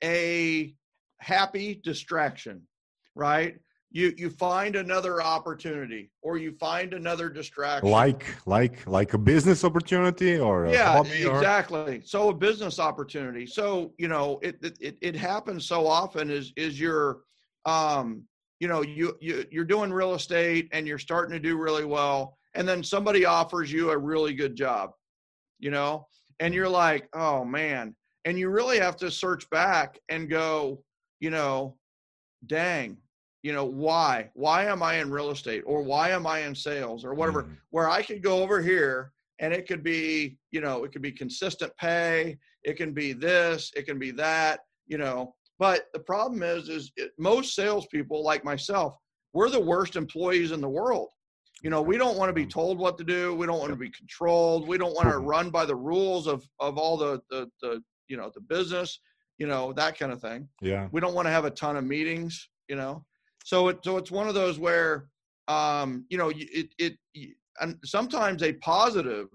[0.04, 0.74] a
[1.18, 2.62] happy distraction,
[3.14, 3.56] right?
[3.90, 7.90] You you find another opportunity or you find another distraction.
[7.90, 11.98] Like like like a business opportunity or yeah, exactly.
[11.98, 12.02] Or...
[12.04, 13.46] So a business opportunity.
[13.46, 16.28] So you know it, it it happens so often.
[16.30, 17.20] Is is your
[17.66, 18.24] um
[18.60, 22.38] you know you you you're doing real estate and you're starting to do really well
[22.54, 24.90] and then somebody offers you a really good job
[25.58, 26.06] you know
[26.40, 27.94] and you're like oh man
[28.24, 30.82] and you really have to search back and go
[31.20, 31.76] you know
[32.46, 32.96] dang
[33.44, 34.30] you know why?
[34.32, 35.64] Why am i in real estate?
[35.66, 37.04] Or why am i in sales?
[37.04, 37.42] Or whatever.
[37.44, 37.58] Mm.
[37.70, 41.12] where i could go over here and it could be you know it could be
[41.12, 45.34] consistent pay it can be this it can be that you know.
[45.58, 48.96] But the problem is is it, most salespeople like myself
[49.34, 51.10] we're the worst employees in the world.
[51.62, 53.34] You know we don't want to be told what to do.
[53.34, 54.66] We don't want to be controlled.
[54.66, 58.16] We don't want to run by the rules of of all the the, the you
[58.16, 59.00] know the business
[59.38, 60.48] you know that kind of thing.
[60.60, 60.88] Yeah.
[60.92, 63.04] We don't want to have a ton of meetings you know?
[63.44, 65.08] So it so it's one of those where
[65.48, 66.96] um you know it it
[67.60, 69.28] and sometimes a positive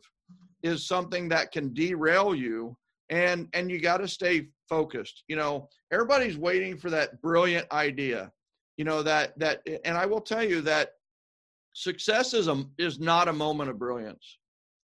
[0.63, 2.76] is something that can derail you
[3.09, 5.24] and and you got to stay focused.
[5.28, 8.32] You know everybody's waiting for that brilliant idea
[8.78, 10.91] you know that that and i will tell you that
[11.74, 14.38] success is a is not a moment of brilliance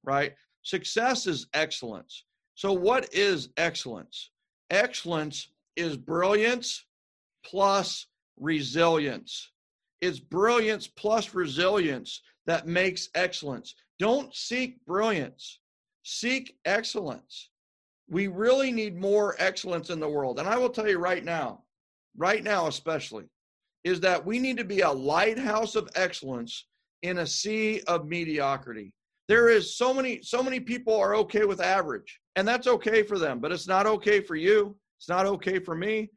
[0.08, 0.34] right?
[0.64, 2.24] Success is excellence
[2.58, 4.32] so what is excellence?
[4.72, 6.84] Excellence is brilliance
[7.46, 9.52] plus resilience.
[10.02, 13.76] It's brilliance plus resilience that makes excellence.
[14.00, 15.60] Don't seek brilliance.
[16.02, 17.52] Seek excellence.
[18.10, 20.40] We really need more excellence in the world.
[20.40, 21.62] And I will tell you right now,
[22.18, 23.26] right now especially,
[23.84, 26.66] is that we need to be a lighthouse of excellence
[27.04, 28.94] in a sea of mediocrity.
[29.28, 33.18] There is so many so many people are okay with average, and that's okay for
[33.18, 34.78] them, but it's not okay for you.
[35.00, 36.12] It's not okay for me.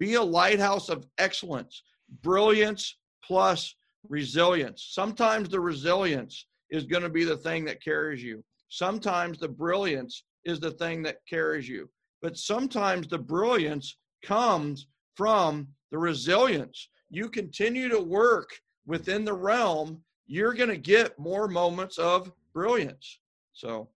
[0.00, 1.82] Be a lighthouse of excellence,
[2.22, 3.76] brilliance plus
[4.08, 4.88] resilience.
[4.92, 8.42] Sometimes the resilience is going to be the thing that carries you.
[8.70, 11.90] Sometimes the brilliance is the thing that carries you.
[12.22, 16.88] But sometimes the brilliance comes from the resilience.
[17.10, 18.48] You continue to work
[18.86, 23.20] within the realm, you're going to get more moments of brilliance.
[23.52, 23.90] So,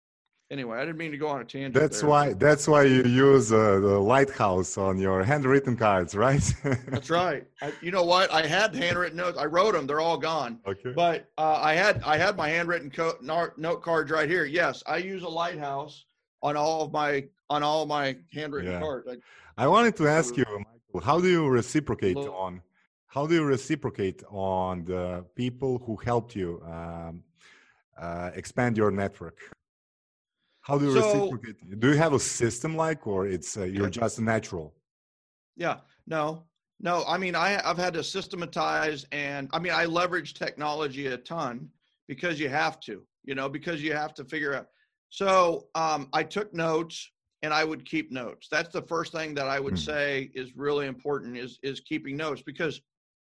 [0.50, 1.74] anyway, I didn't mean to go on a tangent.
[1.74, 2.10] That's there.
[2.10, 2.32] why.
[2.32, 6.42] That's why you use uh, the lighthouse on your handwritten cards, right?
[6.88, 7.46] that's right.
[7.62, 8.30] I, you know what?
[8.32, 9.38] I had handwritten notes.
[9.38, 9.86] I wrote them.
[9.86, 10.60] They're all gone.
[10.66, 10.92] Okay.
[10.92, 13.18] But uh, I had I had my handwritten co-
[13.56, 14.44] note cards right here.
[14.44, 16.04] Yes, I use a lighthouse
[16.42, 18.80] on all of my on all my handwritten yeah.
[18.80, 19.08] cards.
[19.08, 22.62] I, I, wanted to ask you, Michael, how do you reciprocate on
[23.08, 27.24] how do you reciprocate on the people who helped you um,
[27.98, 29.36] uh, expand your network?
[30.70, 31.80] How do you so, reciprocate?
[31.80, 34.72] Do you have a system like, or it's uh, you're just natural?
[35.56, 36.44] Yeah, no,
[36.78, 37.02] no.
[37.08, 41.68] I mean, I, I've had to systematize, and I mean, I leverage technology a ton
[42.06, 44.68] because you have to, you know, because you have to figure out
[45.08, 47.10] so um, I took notes
[47.42, 48.46] and I would keep notes.
[48.48, 49.90] That's the first thing that I would mm-hmm.
[49.92, 52.80] say is really important is is keeping notes because,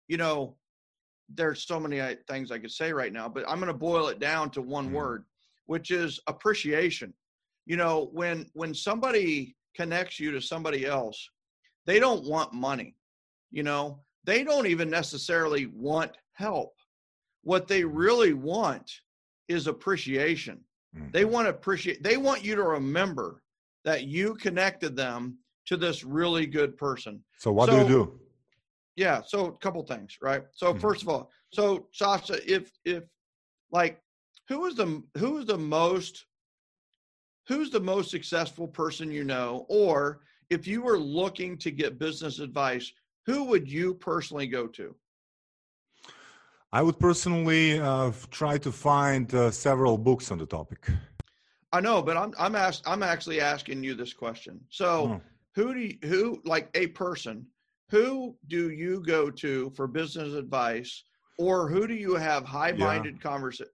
[0.09, 0.57] you know,
[1.33, 4.09] there's so many uh, things I could say right now, but I'm going to boil
[4.09, 4.95] it down to one mm-hmm.
[4.95, 5.25] word,
[5.67, 7.13] which is appreciation.
[7.71, 11.17] You know, when when somebody connects you to somebody else,
[11.85, 12.95] they don't want money.
[13.51, 16.73] You know, they don't even necessarily want help.
[17.43, 18.89] What they really want
[19.47, 20.63] is appreciation
[20.95, 21.07] Mm-hmm.
[21.11, 23.41] They want to appreciate, they want you to remember
[23.85, 27.23] that you connected them to this really good person.
[27.39, 28.19] So what so, do you do?
[28.97, 30.43] Yeah, so a couple things, right?
[30.51, 30.79] So mm-hmm.
[30.79, 33.03] first of all, so Sasha, if if
[33.71, 34.01] like
[34.49, 36.25] who is the who is the most
[37.51, 42.39] who's the most successful person you know or if you were looking to get business
[42.39, 42.91] advice,
[43.25, 44.95] who would you personally go to?
[46.73, 50.87] I would personally uh, try to find uh, several books on the topic.
[51.73, 54.59] I know, but I'm I'm asked I'm actually asking you this question.
[54.69, 55.21] So, oh.
[55.55, 57.45] who do you, who like a person
[57.89, 61.03] who do you go to for business advice,
[61.37, 63.29] or who do you have high-minded yeah.
[63.29, 63.71] conversation?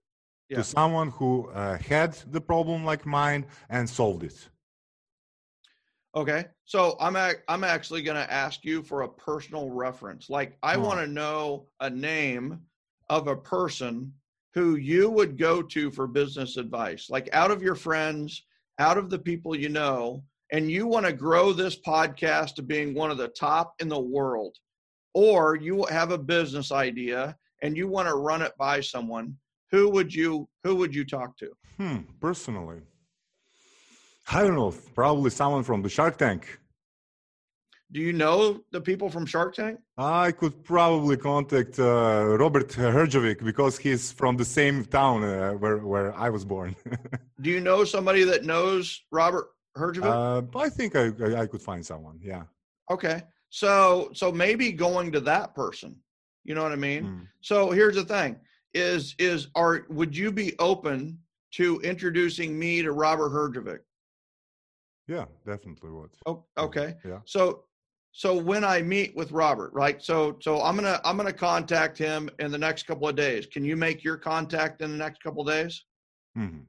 [0.48, 0.58] Yeah.
[0.58, 4.48] To someone who uh, had the problem like mine and solved it.
[6.14, 6.46] Okay.
[6.64, 10.30] So I'm ac- I'm actually going to ask you for a personal reference.
[10.30, 10.80] Like I oh.
[10.80, 12.60] want to know a name
[13.10, 14.12] of a person
[14.54, 17.10] who you would go to for business advice.
[17.10, 18.44] Like out of your friends,
[18.78, 22.94] out of the people you know, and you want to grow this podcast to being
[22.94, 24.56] one of the top in the world.
[25.14, 29.36] Or you have a business idea and you want to run it by someone,
[29.70, 31.50] who would you who would you talk to?
[31.76, 32.80] Hmm, personally.
[34.30, 36.58] I don't know, probably someone from the Shark Tank.
[37.90, 39.80] Do you know the people from Shark Tank?
[39.96, 45.78] I could probably contact uh, Robert Herjavec because he's from the same town uh, where
[45.78, 46.76] where I was born.
[47.40, 50.04] Do you know somebody that knows Robert Herjavec?
[50.04, 51.06] Uh, I think I,
[51.42, 52.18] I could find someone.
[52.22, 52.42] Yeah.
[52.90, 55.96] Okay, so so maybe going to that person.
[56.44, 57.04] You know what I mean?
[57.04, 57.26] Mm.
[57.40, 58.36] So here's the thing:
[58.74, 61.18] is is are would you be open
[61.52, 63.78] to introducing me to Robert Herjavec?
[65.06, 66.10] Yeah, definitely would.
[66.26, 66.96] Oh, okay.
[67.04, 67.20] Yeah.
[67.24, 67.64] So
[68.12, 70.02] so when I meet with Robert, right?
[70.02, 73.46] So so I'm gonna I'm gonna contact him in the next couple of days.
[73.46, 75.84] Can you make your contact in the next couple of days?
[76.36, 76.60] Mm-hmm.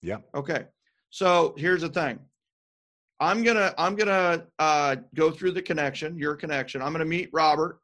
[0.00, 0.18] Yeah.
[0.34, 0.66] Okay.
[1.10, 2.18] So here's the thing.
[3.20, 6.82] I'm gonna I'm gonna uh, go through the connection, your connection.
[6.82, 7.78] I'm gonna meet Robert.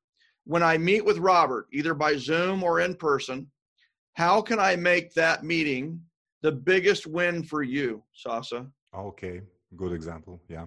[0.44, 3.50] When I meet with Robert, either by Zoom or in person,
[4.18, 6.00] how can I make that meeting
[6.42, 8.66] the biggest win for you, Sasa?
[8.94, 9.40] Okay
[9.76, 10.64] good example yeah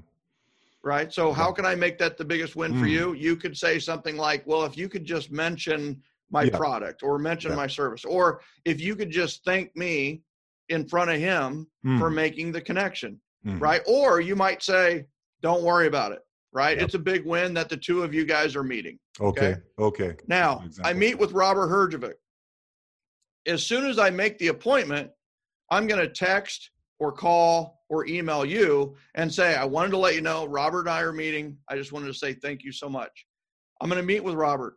[0.83, 2.79] right so how can i make that the biggest win mm.
[2.79, 6.57] for you you could say something like well if you could just mention my yeah.
[6.57, 7.57] product or mention yeah.
[7.57, 10.21] my service or if you could just thank me
[10.69, 11.99] in front of him mm.
[11.99, 13.59] for making the connection mm.
[13.59, 15.05] right or you might say
[15.41, 16.19] don't worry about it
[16.53, 16.85] right yep.
[16.85, 20.23] it's a big win that the two of you guys are meeting okay okay, okay.
[20.27, 22.13] now i meet with robert herjavec
[23.47, 25.09] as soon as i make the appointment
[25.69, 26.71] i'm going to text
[27.01, 30.89] or call or email you and say, I wanted to let you know Robert and
[30.89, 31.57] I are meeting.
[31.67, 33.25] I just wanted to say thank you so much.
[33.81, 34.75] I'm going to meet with Robert.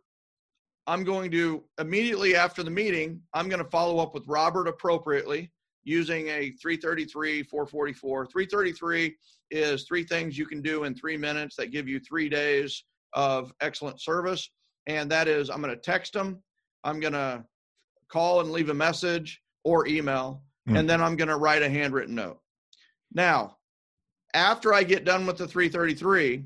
[0.87, 5.51] I'm going to immediately after the meeting, I'm going to follow up with Robert appropriately
[5.83, 8.25] using a 333 444.
[8.25, 9.15] 333
[9.51, 13.53] is three things you can do in three minutes that give you three days of
[13.61, 14.49] excellent service.
[14.87, 16.41] And that is, I'm going to text them,
[16.83, 17.45] I'm going to
[18.09, 20.77] call and leave a message or email mm.
[20.77, 22.39] and then I'm going to write a handwritten note.
[23.13, 23.57] Now,
[24.33, 26.43] after I get done with the 333,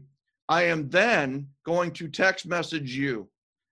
[0.48, 3.30] I am then going to text message you.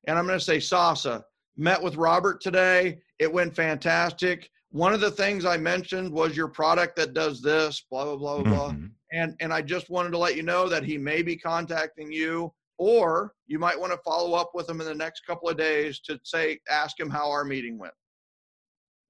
[0.07, 1.23] And I'm going to say, Sasa,
[1.55, 2.99] met with Robert today.
[3.19, 4.49] It went fantastic.
[4.71, 8.39] One of the things I mentioned was your product that does this, blah, blah, blah,
[8.39, 8.51] mm-hmm.
[8.51, 8.73] blah.
[9.11, 12.53] And, and I just wanted to let you know that he may be contacting you,
[12.77, 15.99] or you might want to follow up with him in the next couple of days
[16.01, 17.93] to say, ask him how our meeting went.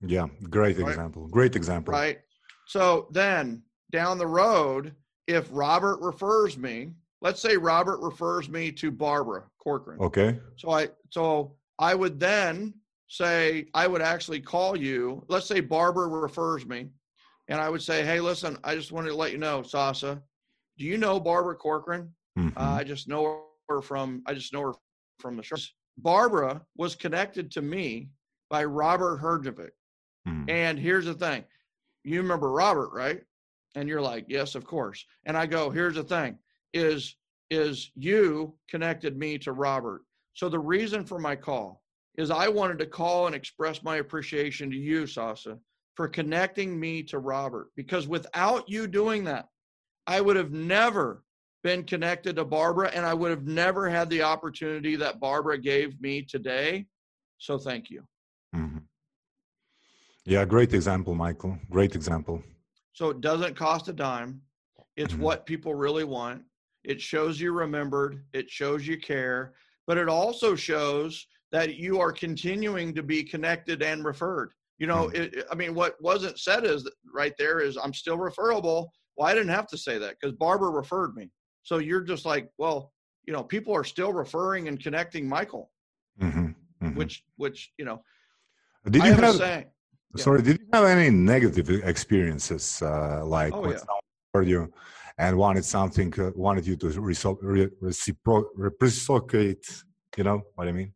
[0.02, 0.88] Yeah, great right?
[0.88, 1.28] example.
[1.28, 1.92] Great example.
[1.92, 2.20] Right.
[2.68, 4.94] So then down the road,
[5.28, 6.92] if Robert refers me,
[7.22, 10.00] let's say Robert refers me to Barbara Corcoran.
[10.02, 10.40] Okay.
[10.58, 12.74] So I so I would then
[13.08, 15.24] say I would actually call you.
[15.28, 16.90] Let's say Barbara refers me,
[17.48, 20.22] and I would say, "Hey, listen, I just wanted to let you know, Sasa,
[20.78, 22.14] do you know Barbara Corcoran?
[22.38, 22.58] Mm-hmm.
[22.58, 24.74] Uh, I just know her from I just know her
[25.20, 25.56] from the show.
[25.98, 28.10] Barbara was connected to me
[28.50, 29.70] by Robert Herjavec.
[30.28, 30.50] Mm.
[30.50, 31.44] And here's the thing
[32.04, 33.22] you remember Robert, right?
[33.76, 35.06] And you're like, yes, of course.
[35.26, 36.38] And I go, here's the thing
[36.74, 37.16] is,
[37.50, 40.04] is you connected me to Robert.
[40.34, 41.82] So the reason for my call
[42.18, 45.58] is I wanted to call and express my appreciation to you, Sasa,
[45.96, 47.70] for connecting me to Robert.
[47.76, 49.48] Because without you doing that,
[50.08, 51.24] I would have never
[51.68, 56.00] been connected to Barbara and I would have never had the opportunity that Barbara gave
[56.00, 56.86] me today.
[57.40, 58.04] So thank you.
[58.56, 58.78] Mm-hmm.
[60.24, 61.58] Yeah, great example, Michael.
[61.70, 62.42] Great example.
[62.94, 64.42] So it doesn't cost a dime.
[64.96, 65.24] It's mm-hmm.
[65.24, 66.44] what people really want.
[66.86, 69.52] It shows you remembered, it shows you care,
[69.88, 74.54] but it also shows that you are continuing to be connected and referred.
[74.78, 75.40] You know, mm-hmm.
[75.40, 78.90] it, I mean, what wasn't said is right there is I'm still referable.
[79.18, 81.30] Well, I didn't have to say that because Barbara referred me.
[81.68, 82.94] So you're just like, well,
[83.26, 85.70] you know, people are still referring and connecting Michael,
[86.22, 86.46] mm-hmm.
[86.46, 86.96] mm-hmm.
[86.96, 88.02] which, which, you know,
[88.90, 89.66] did you have, saying,
[90.16, 93.80] Sorry, did you have any negative experiences, uh, like oh, yeah.
[94.34, 94.72] heard you
[95.18, 98.46] and wanted something, uh, wanted you to re- recipro-
[98.80, 99.84] reciprocate?
[100.16, 100.94] You know what I mean?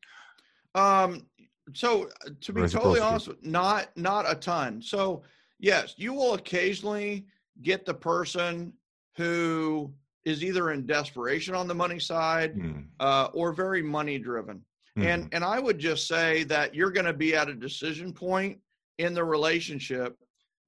[0.74, 1.28] Um.
[1.74, 2.10] So
[2.40, 4.82] to be totally honest, not not a ton.
[4.82, 5.24] So
[5.60, 7.26] yes, you will occasionally
[7.62, 8.72] get the person
[9.18, 9.94] who
[10.26, 12.86] is either in desperation on the money side mm.
[13.00, 14.62] uh, or very money driven.
[14.98, 15.06] Mm.
[15.06, 18.60] And and I would just say that you're going to be at a decision point
[18.98, 20.16] in the relationship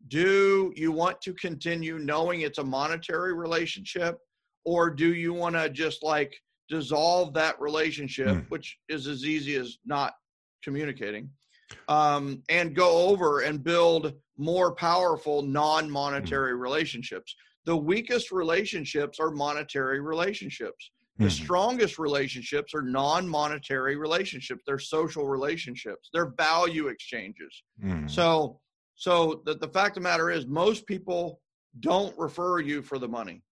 [0.07, 4.17] do you want to continue knowing it's a monetary relationship
[4.65, 6.35] or do you want to just like
[6.69, 8.45] dissolve that relationship mm.
[8.49, 10.13] which is as easy as not
[10.63, 11.29] communicating
[11.87, 16.59] um, and go over and build more powerful non-monetary mm.
[16.59, 17.35] relationships
[17.65, 21.43] the weakest relationships are monetary relationships the mm-hmm.
[21.43, 24.63] strongest relationships are non-monetary relationships.
[24.65, 26.09] They're social relationships.
[26.11, 27.63] They're value exchanges.
[27.83, 28.07] Mm-hmm.
[28.07, 28.59] So,
[28.95, 31.39] so the, the fact of the matter is, most people
[31.79, 33.43] don't refer you for the money.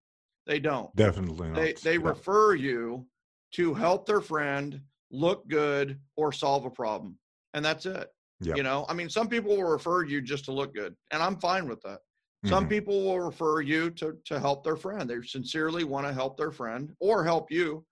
[0.48, 0.94] They don't.
[0.96, 1.56] Definitely not.
[1.56, 2.10] They they yeah.
[2.10, 3.06] refer you
[3.54, 4.82] to help their friend
[5.12, 7.18] look good or solve a problem,
[7.54, 8.08] and that's it.
[8.40, 8.58] Yep.
[8.58, 11.38] You know, I mean, some people will refer you just to look good, and I'm
[11.40, 12.00] fine with that.
[12.46, 12.70] Some mm-hmm.
[12.70, 15.08] people will refer you to to help their friend.
[15.08, 17.86] They sincerely want to help their friend or help you.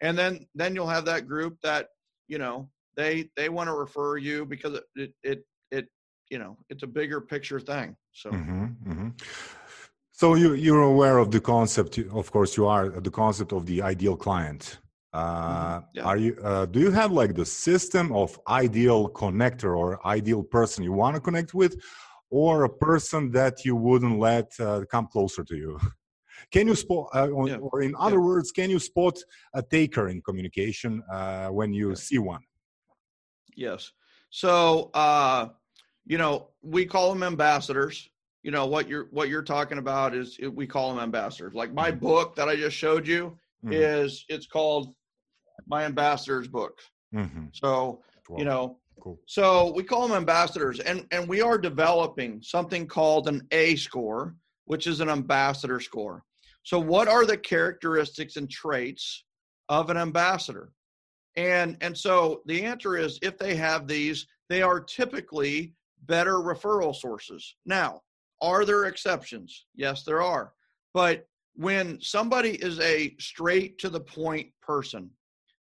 [0.00, 1.88] And then then you'll have that group that,
[2.28, 5.88] you know, they they want to refer you because it it it,
[6.30, 7.96] you know, it's a bigger picture thing.
[8.12, 8.64] So mm-hmm.
[8.88, 9.08] Mm-hmm.
[10.12, 13.82] So you you're aware of the concept of course you are the concept of the
[13.82, 14.78] ideal client.
[15.12, 15.84] Uh, mm-hmm.
[15.94, 16.04] yeah.
[16.04, 16.38] Are you?
[16.44, 21.16] Uh, do you have like the system of ideal connector or ideal person you want
[21.16, 21.82] to connect with,
[22.30, 25.78] or a person that you wouldn't let uh, come closer to you
[26.50, 27.56] can you spot uh, yeah.
[27.56, 28.22] or in other yeah.
[28.22, 29.16] words can you spot
[29.54, 31.94] a taker in communication uh, when you yeah.
[31.94, 32.42] see one
[33.54, 33.92] yes
[34.30, 35.48] so uh,
[36.06, 38.08] you know we call them ambassadors
[38.42, 41.90] you know what you're what you're talking about is we call them ambassadors like my
[41.90, 42.06] mm-hmm.
[42.06, 43.72] book that i just showed you mm-hmm.
[43.72, 44.94] is it's called
[45.66, 46.78] my ambassadors book
[47.14, 47.46] mm-hmm.
[47.52, 48.02] so
[48.36, 49.20] you know Cool.
[49.26, 54.34] So we call them ambassadors, and and we are developing something called an A score,
[54.64, 56.24] which is an ambassador score.
[56.62, 59.24] So what are the characteristics and traits
[59.68, 60.72] of an ambassador?
[61.36, 65.74] And and so the answer is if they have these, they are typically
[66.06, 67.56] better referral sources.
[67.66, 68.02] Now,
[68.40, 69.66] are there exceptions?
[69.74, 70.52] Yes, there are.
[70.94, 75.10] But when somebody is a straight to the point person,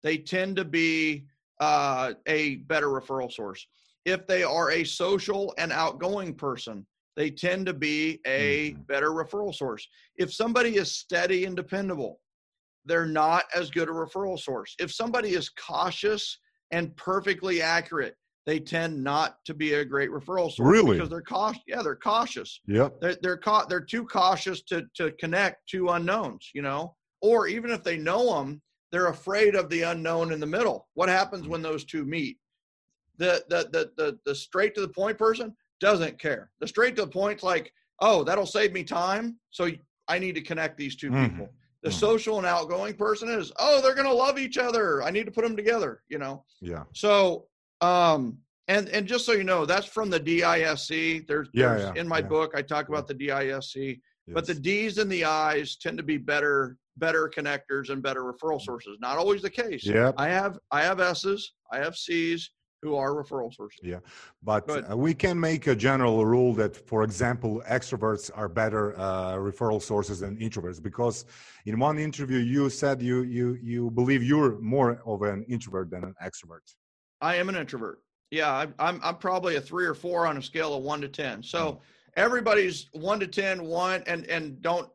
[0.04, 1.26] they tend to be
[1.60, 3.66] uh, a better referral source.
[4.06, 6.86] If they are a social and outgoing person,
[7.16, 8.82] they tend to be a mm-hmm.
[8.84, 9.88] better referral source.
[10.16, 12.20] If somebody is steady and dependable,
[12.86, 14.74] they're not as good a referral source.
[14.80, 16.40] If somebody is cautious
[16.72, 20.60] and perfectly accurate, they tend not to be a great referral source.
[20.60, 20.96] Really?
[20.96, 21.62] Because they're cautious.
[21.68, 22.62] Yeah, they're cautious.
[22.68, 23.02] Yep.
[23.02, 26.50] They're they're, ca- they're too cautious to to connect to unknowns.
[26.54, 30.46] You know, or even if they know them, they're afraid of the unknown in the
[30.46, 30.88] middle.
[30.94, 32.38] What happens when those two meet?
[33.18, 36.52] The the the the, the straight to the point person doesn't care.
[36.60, 39.70] The straight to the point's like, oh, that'll save me time, so
[40.08, 41.26] I need to connect these 2 mm-hmm.
[41.26, 41.50] people.
[41.82, 42.00] The mm-hmm.
[42.00, 45.02] social and outgoing person is, oh, they're gonna love each other.
[45.04, 46.04] I need to put them together.
[46.10, 46.44] You know.
[46.62, 46.84] Yeah.
[46.94, 47.46] So,
[47.82, 51.26] um, and and just so you know, that's from the DISC.
[51.28, 52.28] There's, yeah, there's yeah, in my yeah.
[52.28, 54.00] book I talk about the DISC.
[54.30, 54.36] Yes.
[54.36, 58.62] But the D's and the I's tend to be better better connectors and better referral
[58.62, 58.98] sources.
[59.00, 59.86] Not always the case.
[59.86, 60.12] Yeah.
[60.18, 62.52] I have I have S's, I have C's
[62.84, 63.80] who are referral sources.
[63.84, 64.00] Yeah,
[64.44, 69.34] but uh, we can make a general rule that, for example, extroverts are better uh,
[69.34, 71.26] referral sources than introverts because
[71.66, 76.04] in one interview you said you you you believe you're more of an introvert than
[76.04, 76.76] an extrovert.
[77.20, 78.02] I am an introvert.
[78.30, 81.10] Yeah, I, I'm I'm probably a three or four on a scale of one to
[81.10, 81.42] ten.
[81.42, 81.60] So.
[81.72, 81.80] Mm.
[82.20, 84.90] Everybody's one to ten, one, and and don't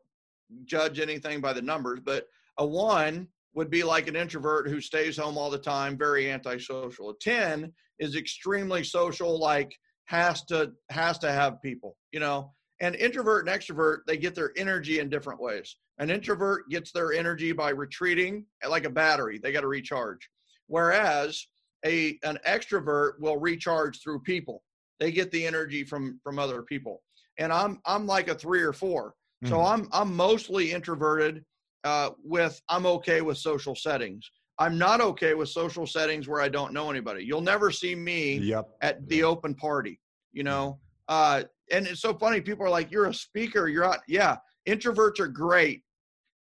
[0.65, 2.27] judge anything by the numbers, but
[2.59, 7.09] a one would be like an introvert who stays home all the time, very antisocial.
[7.09, 12.53] A 10 is extremely social, like has to has to have people, you know.
[12.79, 15.77] And introvert and extrovert, they get their energy in different ways.
[15.97, 19.39] An introvert gets their energy by retreating like a battery.
[19.39, 20.29] They got to recharge.
[20.67, 21.47] Whereas
[21.87, 24.61] a an extrovert will recharge through people.
[24.99, 27.01] They get the energy from from other people.
[27.37, 29.13] And I'm I'm like a 3 or 4.
[29.43, 29.49] Mm.
[29.49, 31.43] So I'm I'm mostly introverted.
[31.83, 34.27] Uh, with I'm okay with social settings.
[34.57, 37.23] I'm not okay with social settings where I don't know anybody.
[37.23, 38.65] You'll never see me yep.
[38.81, 39.25] at the yep.
[39.25, 39.99] open party.
[40.33, 42.41] You know, uh, and it's so funny.
[42.41, 43.67] People are like, "You're a speaker.
[43.67, 45.83] You're out." Yeah, introverts are great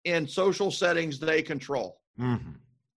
[0.04, 1.98] in social settings they control.
[2.18, 2.52] Mm-hmm.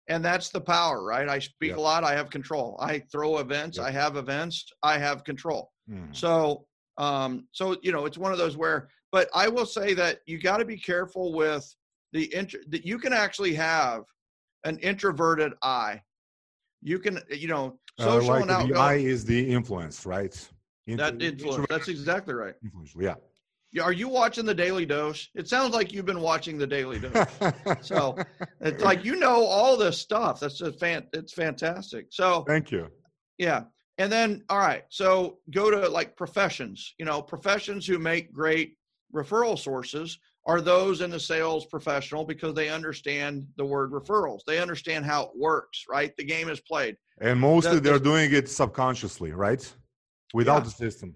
[0.09, 1.29] And that's the power, right?
[1.29, 1.77] I speak yep.
[1.77, 2.03] a lot.
[2.03, 2.77] I have control.
[2.81, 3.79] I throw events.
[3.79, 4.65] I have events.
[4.83, 5.71] I have control.
[5.89, 6.13] Mm-hmm.
[6.13, 6.65] So,
[6.97, 10.39] um, so you know, it's one of those where but I will say that you
[10.39, 11.73] got to be careful with
[12.13, 14.05] the intro that you can actually have
[14.65, 16.01] an introverted I.
[16.81, 18.73] You can, you know, social uh, like and outgoing.
[18.73, 20.33] The I is the influence, right?
[20.87, 21.67] that influence.
[21.69, 22.55] That's exactly right.
[22.63, 23.15] Influence, yeah.
[23.81, 25.29] Are you watching the Daily Dose?
[25.35, 27.27] It sounds like you've been watching the Daily Dose.
[27.81, 28.17] so
[28.61, 30.39] it's like you know all this stuff.
[30.39, 31.05] That's a fan.
[31.13, 32.07] It's fantastic.
[32.09, 32.89] So thank you.
[33.37, 33.63] Yeah,
[33.97, 34.83] and then all right.
[34.89, 36.93] So go to like professions.
[36.97, 38.77] You know, professions who make great
[39.13, 44.41] referral sources are those in the sales professional because they understand the word referrals.
[44.45, 46.15] They understand how it works, right?
[46.17, 46.97] The game is played.
[47.21, 49.73] And mostly the, they're doing it subconsciously, right?
[50.33, 51.15] Without yeah, the system.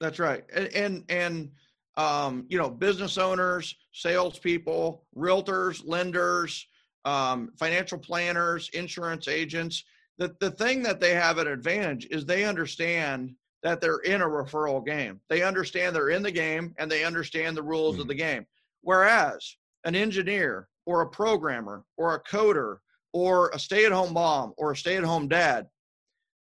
[0.00, 0.44] That's right.
[0.54, 1.50] And and, and
[1.96, 6.66] um, you know, business owners, salespeople, realtors, lenders,
[7.04, 9.84] um, financial planners, insurance agents.
[10.20, 14.26] The, the thing that they have an advantage is they understand that they're in a
[14.26, 15.18] referral game.
[15.30, 18.00] They understand they're in the game and they understand the rules mm.
[18.02, 18.36] of the mm-hmm.
[18.36, 18.46] game.
[18.82, 22.76] Whereas an engineer or a programmer or a coder
[23.14, 25.66] or a stay-at-home mom or a stay-at-home dad,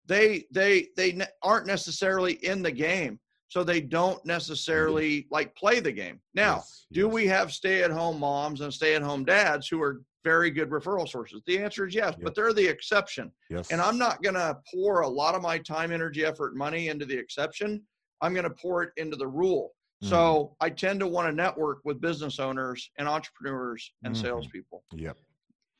[0.07, 5.25] they they they aren't necessarily in the game, so they don't necessarily mm.
[5.29, 6.19] like play the game.
[6.33, 7.13] Now, yes, do yes.
[7.13, 11.41] we have stay-at-home moms and stay-at-home dads who are very good referral sources?
[11.45, 12.19] The answer is yes, yep.
[12.23, 13.31] but they're the exception.
[13.49, 13.71] Yes.
[13.71, 17.05] And I'm not going to pour a lot of my time, energy, effort, money into
[17.05, 17.69] the exception.
[18.21, 19.71] I'm going to pour it into the rule.
[20.03, 20.09] Mm-hmm.
[20.09, 24.25] So I tend to want to network with business owners and entrepreneurs and mm-hmm.
[24.25, 24.83] salespeople.
[24.93, 25.17] Yep.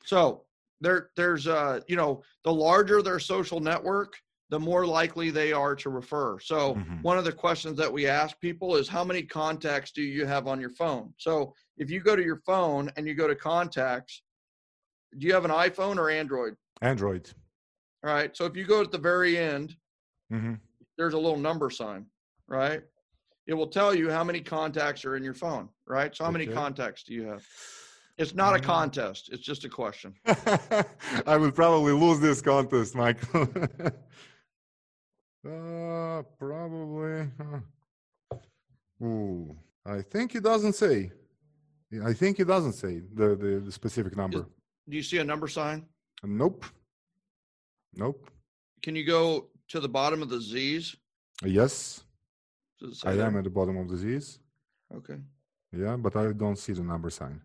[0.04, 0.44] So
[0.80, 4.14] there, there's, uh, you know, the larger their social network,
[4.50, 6.38] the more likely they are to refer.
[6.38, 7.02] So mm-hmm.
[7.02, 10.46] one of the questions that we ask people is how many contacts do you have
[10.46, 11.12] on your phone?
[11.18, 14.22] So if you go to your phone and you go to contacts,
[15.16, 16.54] do you have an iPhone or Android?
[16.82, 17.30] Android.
[18.04, 18.36] All right.
[18.36, 19.74] So if you go at the very end,
[20.32, 20.54] mm-hmm.
[20.96, 22.06] there's a little number sign,
[22.46, 22.82] right?
[23.46, 26.14] It will tell you how many contacts are in your phone, right?
[26.14, 27.42] So how many contacts do you have?
[28.18, 28.64] It's not a mm.
[28.64, 29.30] contest.
[29.32, 30.12] It's just a question.
[31.26, 33.42] I would probably lose this contest, Michael.
[35.48, 37.28] uh, probably.
[39.02, 39.56] Ooh,
[39.86, 41.12] I think it doesn't say.
[42.04, 44.46] I think it doesn't say the, the, the specific number.
[44.88, 45.84] Do you see a number sign?
[46.22, 46.64] Nope.
[47.94, 48.30] Nope.
[48.82, 50.96] Can you go to the bottom of the Z's?
[51.44, 52.02] Yes.
[53.04, 53.26] I there?
[53.26, 54.38] am at the bottom of the Z's.
[54.94, 55.16] Okay.
[55.76, 57.40] Yeah, but I don't see the number sign.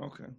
[0.00, 0.30] Okay.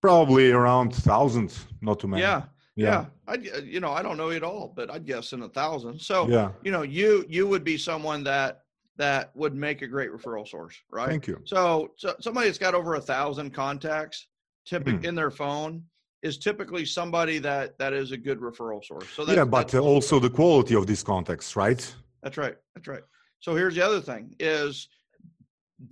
[0.00, 2.22] Probably around thousand, not too many.
[2.22, 2.44] Yeah.
[2.76, 2.86] Yeah.
[2.86, 3.06] yeah.
[3.26, 6.00] I you know, I don't know it all, but I'd guess in a thousand.
[6.00, 6.50] So yeah.
[6.62, 8.62] you know, you you would be someone that
[8.96, 11.08] that would make a great referral source, right?
[11.08, 11.40] Thank you.
[11.44, 14.26] So, so somebody that's got over a thousand contacts
[14.66, 15.08] typically mm.
[15.08, 15.84] in their phone
[16.22, 19.08] is typically somebody that that is a good referral source.
[19.14, 21.94] So that, yeah, but also the quality of these contacts, right?
[22.22, 22.56] That's right.
[22.74, 23.02] That's right.
[23.40, 24.88] So here's the other thing: is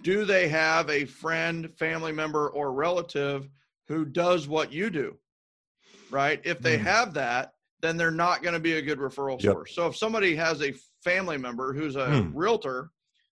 [0.02, 3.48] do they have a friend, family member, or relative
[3.88, 5.16] who does what you do?
[6.10, 6.40] Right.
[6.44, 6.82] If they mm.
[6.82, 7.52] have that,
[7.82, 9.52] then they're not going to be a good referral yep.
[9.52, 9.74] source.
[9.74, 12.30] So if somebody has a family member who's a mm.
[12.34, 12.90] realtor,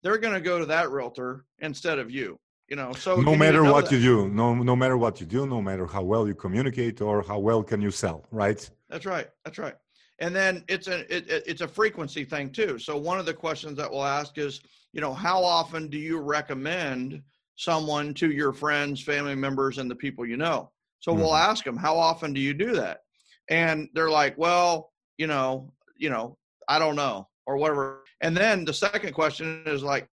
[0.03, 2.39] they're going to go to that realtor instead of you
[2.69, 3.93] you know so no matter what that.
[3.93, 7.21] you do no no matter what you do no matter how well you communicate or
[7.21, 8.69] how well can you sell right?
[8.89, 9.75] That's right that's right.
[10.19, 12.79] And then it's a it, it's a frequency thing too.
[12.79, 14.61] So one of the questions that we'll ask is
[14.93, 17.21] you know how often do you recommend
[17.55, 20.71] someone to your friends family members and the people you know?
[20.99, 21.21] So mm-hmm.
[21.21, 23.01] we'll ask them how often do you do that?
[23.49, 26.37] And they're like well you know you know
[26.67, 28.03] i don't know or whatever.
[28.21, 30.07] And then the second question is like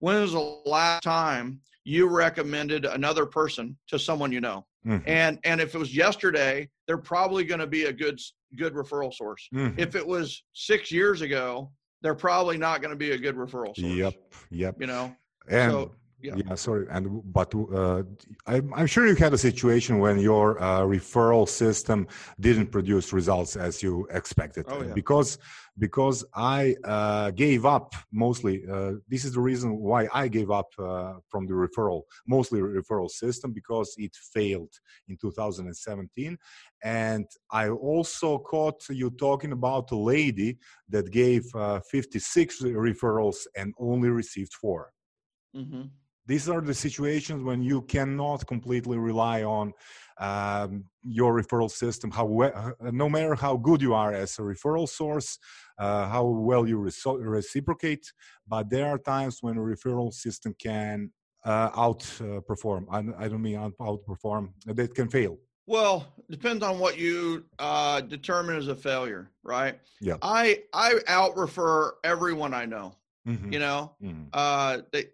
[0.00, 4.66] when was the last time you recommended another person to someone you know.
[4.86, 5.08] Mm-hmm.
[5.08, 8.20] and and if it was yesterday they're probably going to be a good
[8.56, 9.48] good referral source.
[9.54, 9.78] Mm-hmm.
[9.78, 11.70] if it was six years ago
[12.02, 13.78] they're probably not going to be a good referral source.
[13.78, 14.14] Yep
[14.50, 14.76] yep.
[14.78, 15.16] You know?
[15.48, 15.92] And so,
[16.24, 16.34] yeah.
[16.36, 16.54] yeah.
[16.54, 18.02] sorry and but uh,
[18.46, 22.08] I'm, I'm, sure you had a situation when your uh, referral system
[22.40, 24.92] didn't produce results as you expected oh, yeah.
[24.94, 25.38] because
[25.78, 30.68] because i uh, gave up mostly uh, this is the reason why i gave up
[30.78, 34.72] uh, from the referral mostly referral system because it failed
[35.08, 36.38] in 2017
[36.82, 40.56] and i also caught you talking about a lady
[40.88, 44.90] that gave uh, 56 referrals and only received 4
[45.56, 45.82] mm-hmm
[46.26, 49.72] these are the situations when you cannot completely rely on
[50.18, 54.88] um, your referral system how uh, no matter how good you are as a referral
[54.88, 55.38] source
[55.78, 58.12] uh, how well you reciprocate
[58.46, 61.10] but there are times when a referral system can
[61.44, 62.86] uh, outperform.
[62.90, 65.36] I, I, don't mean outperform that can fail.
[65.66, 69.78] Well depends on what you uh, determine as a failure right?
[70.00, 70.16] Yeah.
[70.22, 72.96] I i out refer everyone i know
[73.26, 73.52] mm-hmm.
[73.52, 73.92] you know?
[74.02, 74.24] Mm-hmm.
[74.32, 75.06] uh they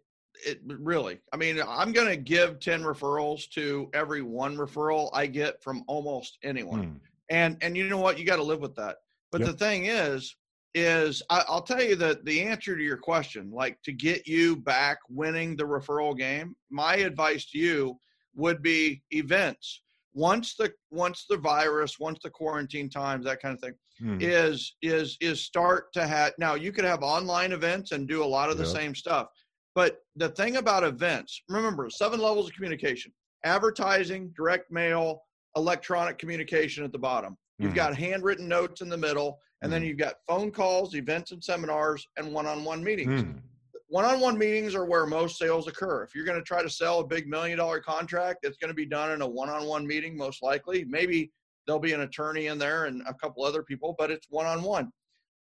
[0.44, 5.26] it really i mean i'm going to give 10 referrals to every one referral i
[5.26, 7.00] get from almost anyone mm.
[7.30, 8.96] and and you know what you got to live with that
[9.30, 9.50] but yep.
[9.50, 10.36] the thing is
[10.74, 14.56] is I, i'll tell you that the answer to your question like to get you
[14.56, 17.98] back winning the referral game my advice to you
[18.34, 19.82] would be events
[20.14, 24.20] once the once the virus once the quarantine times that kind of thing mm.
[24.20, 28.26] is is is start to have now you could have online events and do a
[28.26, 28.72] lot of the yep.
[28.72, 29.28] same stuff
[29.74, 33.12] But the thing about events, remember seven levels of communication
[33.44, 35.22] advertising, direct mail,
[35.56, 37.36] electronic communication at the bottom.
[37.58, 37.76] You've mm.
[37.76, 39.74] got handwritten notes in the middle, and mm.
[39.74, 43.22] then you've got phone calls, events and seminars, and one on one meetings.
[43.22, 43.40] Mm.
[43.88, 46.04] One on one meetings are where most sales occur.
[46.04, 48.74] If you're going to try to sell a big million dollar contract, it's going to
[48.74, 50.84] be done in a one on one meeting, most likely.
[50.84, 51.32] Maybe
[51.66, 54.62] there'll be an attorney in there and a couple other people, but it's one on
[54.62, 54.92] one.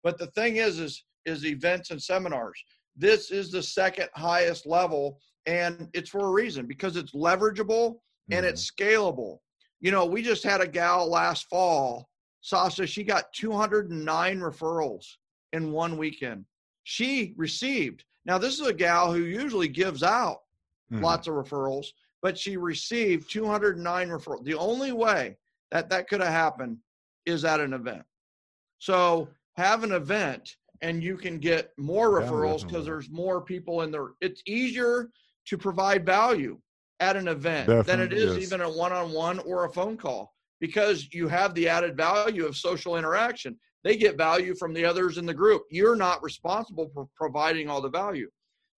[0.03, 2.62] But the thing is, is, is events and seminars.
[2.99, 7.96] This is the second highest level, and it's for a reason because it's leverageable
[8.30, 8.84] and it's mm-hmm.
[8.84, 9.38] scalable.
[9.80, 12.09] You know, we just had a gal last fall,
[12.40, 15.05] Sasha, she got 209 referrals
[15.53, 16.44] in one weekend.
[16.84, 18.05] She received.
[18.24, 20.38] Now, this is a gal who usually gives out
[20.92, 21.03] mm-hmm.
[21.03, 21.86] lots of referrals,
[22.22, 24.44] but she received 209 referrals.
[24.44, 25.36] The only way
[25.70, 26.78] that that could have happened
[27.26, 28.05] is at an event.
[28.78, 33.91] So have an event and you can get more referrals because there's more people in
[33.91, 34.11] there.
[34.20, 35.11] It's easier
[35.47, 36.59] to provide value
[37.01, 38.47] at an event Definitely, than it is yes.
[38.47, 42.97] even a one-on-one or a phone call because you have the added value of social
[42.97, 43.57] interaction.
[43.85, 45.62] They get value from the others in the group.
[45.70, 48.29] You're not responsible for providing all the value.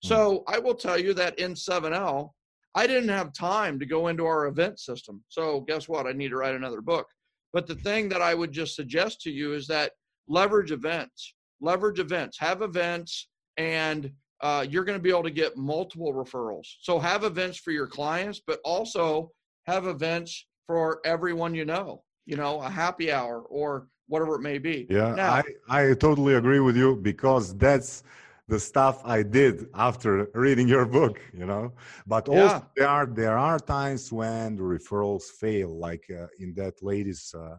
[0.03, 0.09] Hmm.
[0.09, 2.31] So I will tell you that in 7L,
[2.75, 5.23] I didn't have time to go into our event system.
[5.29, 6.07] So guess what?
[6.07, 7.07] I need to write another book.
[7.53, 9.93] But the thing that I would just suggest to you is that
[10.29, 15.57] leverage events, leverage events, have events, and uh, you're going to be able to get
[15.57, 16.67] multiple referrals.
[16.81, 19.31] So have events for your clients, but also
[19.67, 22.03] have events for everyone you know.
[22.27, 24.87] You know, a happy hour or whatever it may be.
[24.89, 28.05] Yeah, now, I I totally agree with you because that's
[28.47, 31.73] the stuff I did after reading your book, you know.
[32.07, 32.61] But also yeah.
[32.77, 37.57] there are there are times when the referrals fail, like uh, in that lady's uh,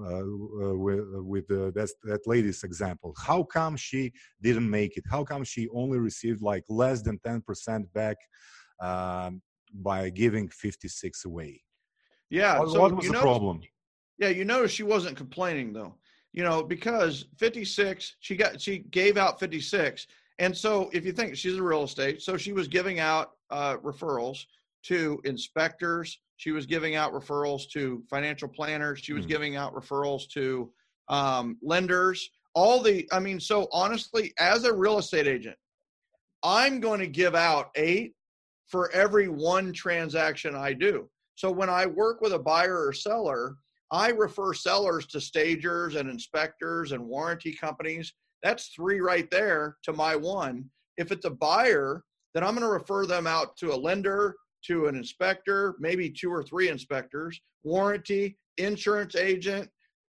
[0.00, 3.14] uh, uh with, uh, with that that lady's example.
[3.18, 5.04] How come she didn't make it?
[5.10, 8.16] How come she only received like less than ten percent back
[8.80, 9.42] um,
[9.72, 11.62] by giving fifty six away?
[12.30, 12.58] Yeah.
[12.58, 13.60] What, so what was the problem?
[14.18, 15.94] Yeah, you notice she wasn't complaining though.
[16.32, 20.06] You know, because 56, she got she gave out 56
[20.38, 23.76] and so, if you think she's a real estate, so she was giving out uh,
[23.78, 24.44] referrals
[24.88, 26.20] to inspectors.
[26.36, 29.00] She was giving out referrals to financial planners.
[29.00, 30.70] She was mm giving out referrals to
[31.08, 32.30] um, lenders.
[32.54, 35.56] All the, I mean, so honestly, as a real estate agent,
[36.42, 38.14] I'm going to give out eight
[38.66, 41.08] for every one transaction I do.
[41.34, 43.56] So when I work with a buyer or seller,
[43.90, 48.12] I refer sellers to stagers and inspectors and warranty companies
[48.42, 50.64] that's three right there to my one.
[50.96, 54.36] If it's a buyer, then I'm going to refer them out to a lender,
[54.66, 59.68] to an inspector, maybe two or three inspectors, warranty, insurance agent,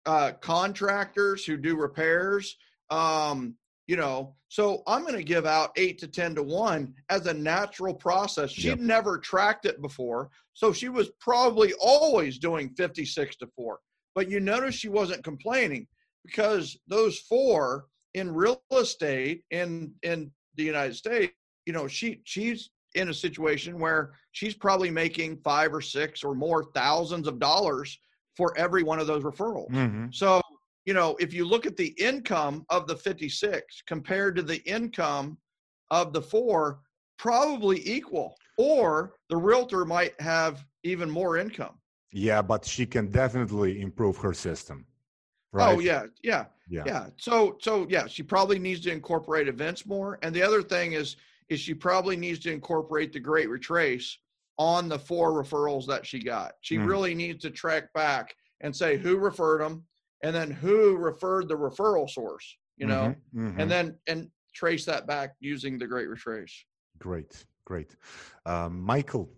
[0.07, 2.57] uh, contractors who do repairs.
[2.91, 7.27] Um, you know, so I'm going to give out eight to 10 to one as
[7.27, 8.51] a natural process.
[8.51, 8.79] She'd yep.
[8.79, 10.31] never tracked it before.
[10.55, 13.81] So she was probably always doing 56 to four.
[14.15, 15.87] But you notice she wasn't complaining
[16.25, 21.35] because those four in real estate in in the United States,
[21.67, 26.35] you know, she she's in a situation where she's probably making five or six or
[26.35, 27.99] more thousands of dollars
[28.37, 29.71] for every one of those referrals.
[29.71, 30.07] Mm-hmm.
[30.13, 30.41] So,
[30.85, 35.39] you know, if you look at the income of the 56 compared to the income
[35.91, 36.81] of the four,
[37.19, 41.79] probably equal, or the realtor might have even more income.
[42.13, 44.87] Yeah, but she can definitely improve her system.
[45.55, 45.75] Oh, right?
[45.75, 47.07] Oh yeah, yeah, yeah, yeah.
[47.17, 50.19] So so yeah, she probably needs to incorporate events more.
[50.23, 51.17] And the other thing is
[51.49, 54.19] is she probably needs to incorporate the Great Retrace
[54.59, 56.53] on the four referrals that she got.
[56.61, 56.87] She mm.
[56.87, 59.85] really needs to track back and say who referred them,
[60.23, 62.57] and then who referred the referral source.
[62.77, 63.61] You know, mm-hmm, mm-hmm.
[63.61, 66.65] and then and trace that back using the Great Retrace.
[66.99, 67.95] Great, great,
[68.47, 69.31] um, Michael.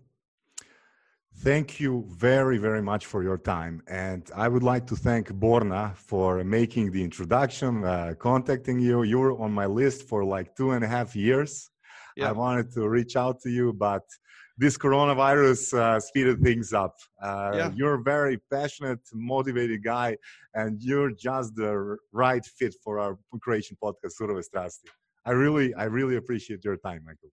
[1.41, 3.83] Thank you very, very much for your time.
[3.87, 9.03] And I would like to thank Borna for making the introduction, uh, contacting you.
[9.03, 11.69] You were on my list for like two and a half years.
[12.17, 12.29] Yeah.
[12.29, 14.03] I wanted to reach out to you, but
[14.57, 16.95] this coronavirus uh, speeded things up.
[17.21, 17.71] Uh, yeah.
[17.75, 20.17] You're a very passionate, motivated guy,
[20.55, 24.89] and you're just the right fit for our Croatian podcast, Surove Strasti.
[25.25, 27.29] I really, I really appreciate your time, Michael.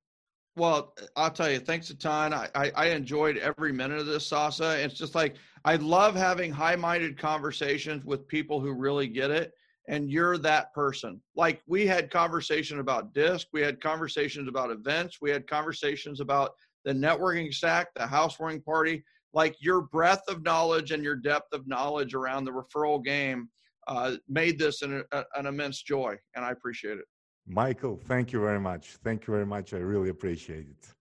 [0.56, 2.32] Well, I'll tell you, thanks a ton.
[2.32, 4.80] I, I, I, enjoyed every minute of this, Sasa.
[4.80, 9.52] It's just like I love having high-minded conversations with people who really get it,
[9.88, 11.20] and you're that person.
[11.36, 16.52] Like we had conversation about disc, we had conversations about events, we had conversations about
[16.84, 19.04] the networking stack, the housewarming party.
[19.32, 23.48] Like your breadth of knowledge and your depth of knowledge around the referral game
[23.88, 27.04] uh, made this an, a, an immense joy, and I appreciate it.
[27.46, 28.96] Michael, thank you very much.
[29.02, 29.74] Thank you very much.
[29.74, 30.94] I really appreciate it.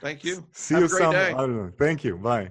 [0.00, 0.46] Thank you.
[0.52, 1.12] See Have you some.
[1.78, 2.16] Thank you.
[2.16, 2.50] Bye.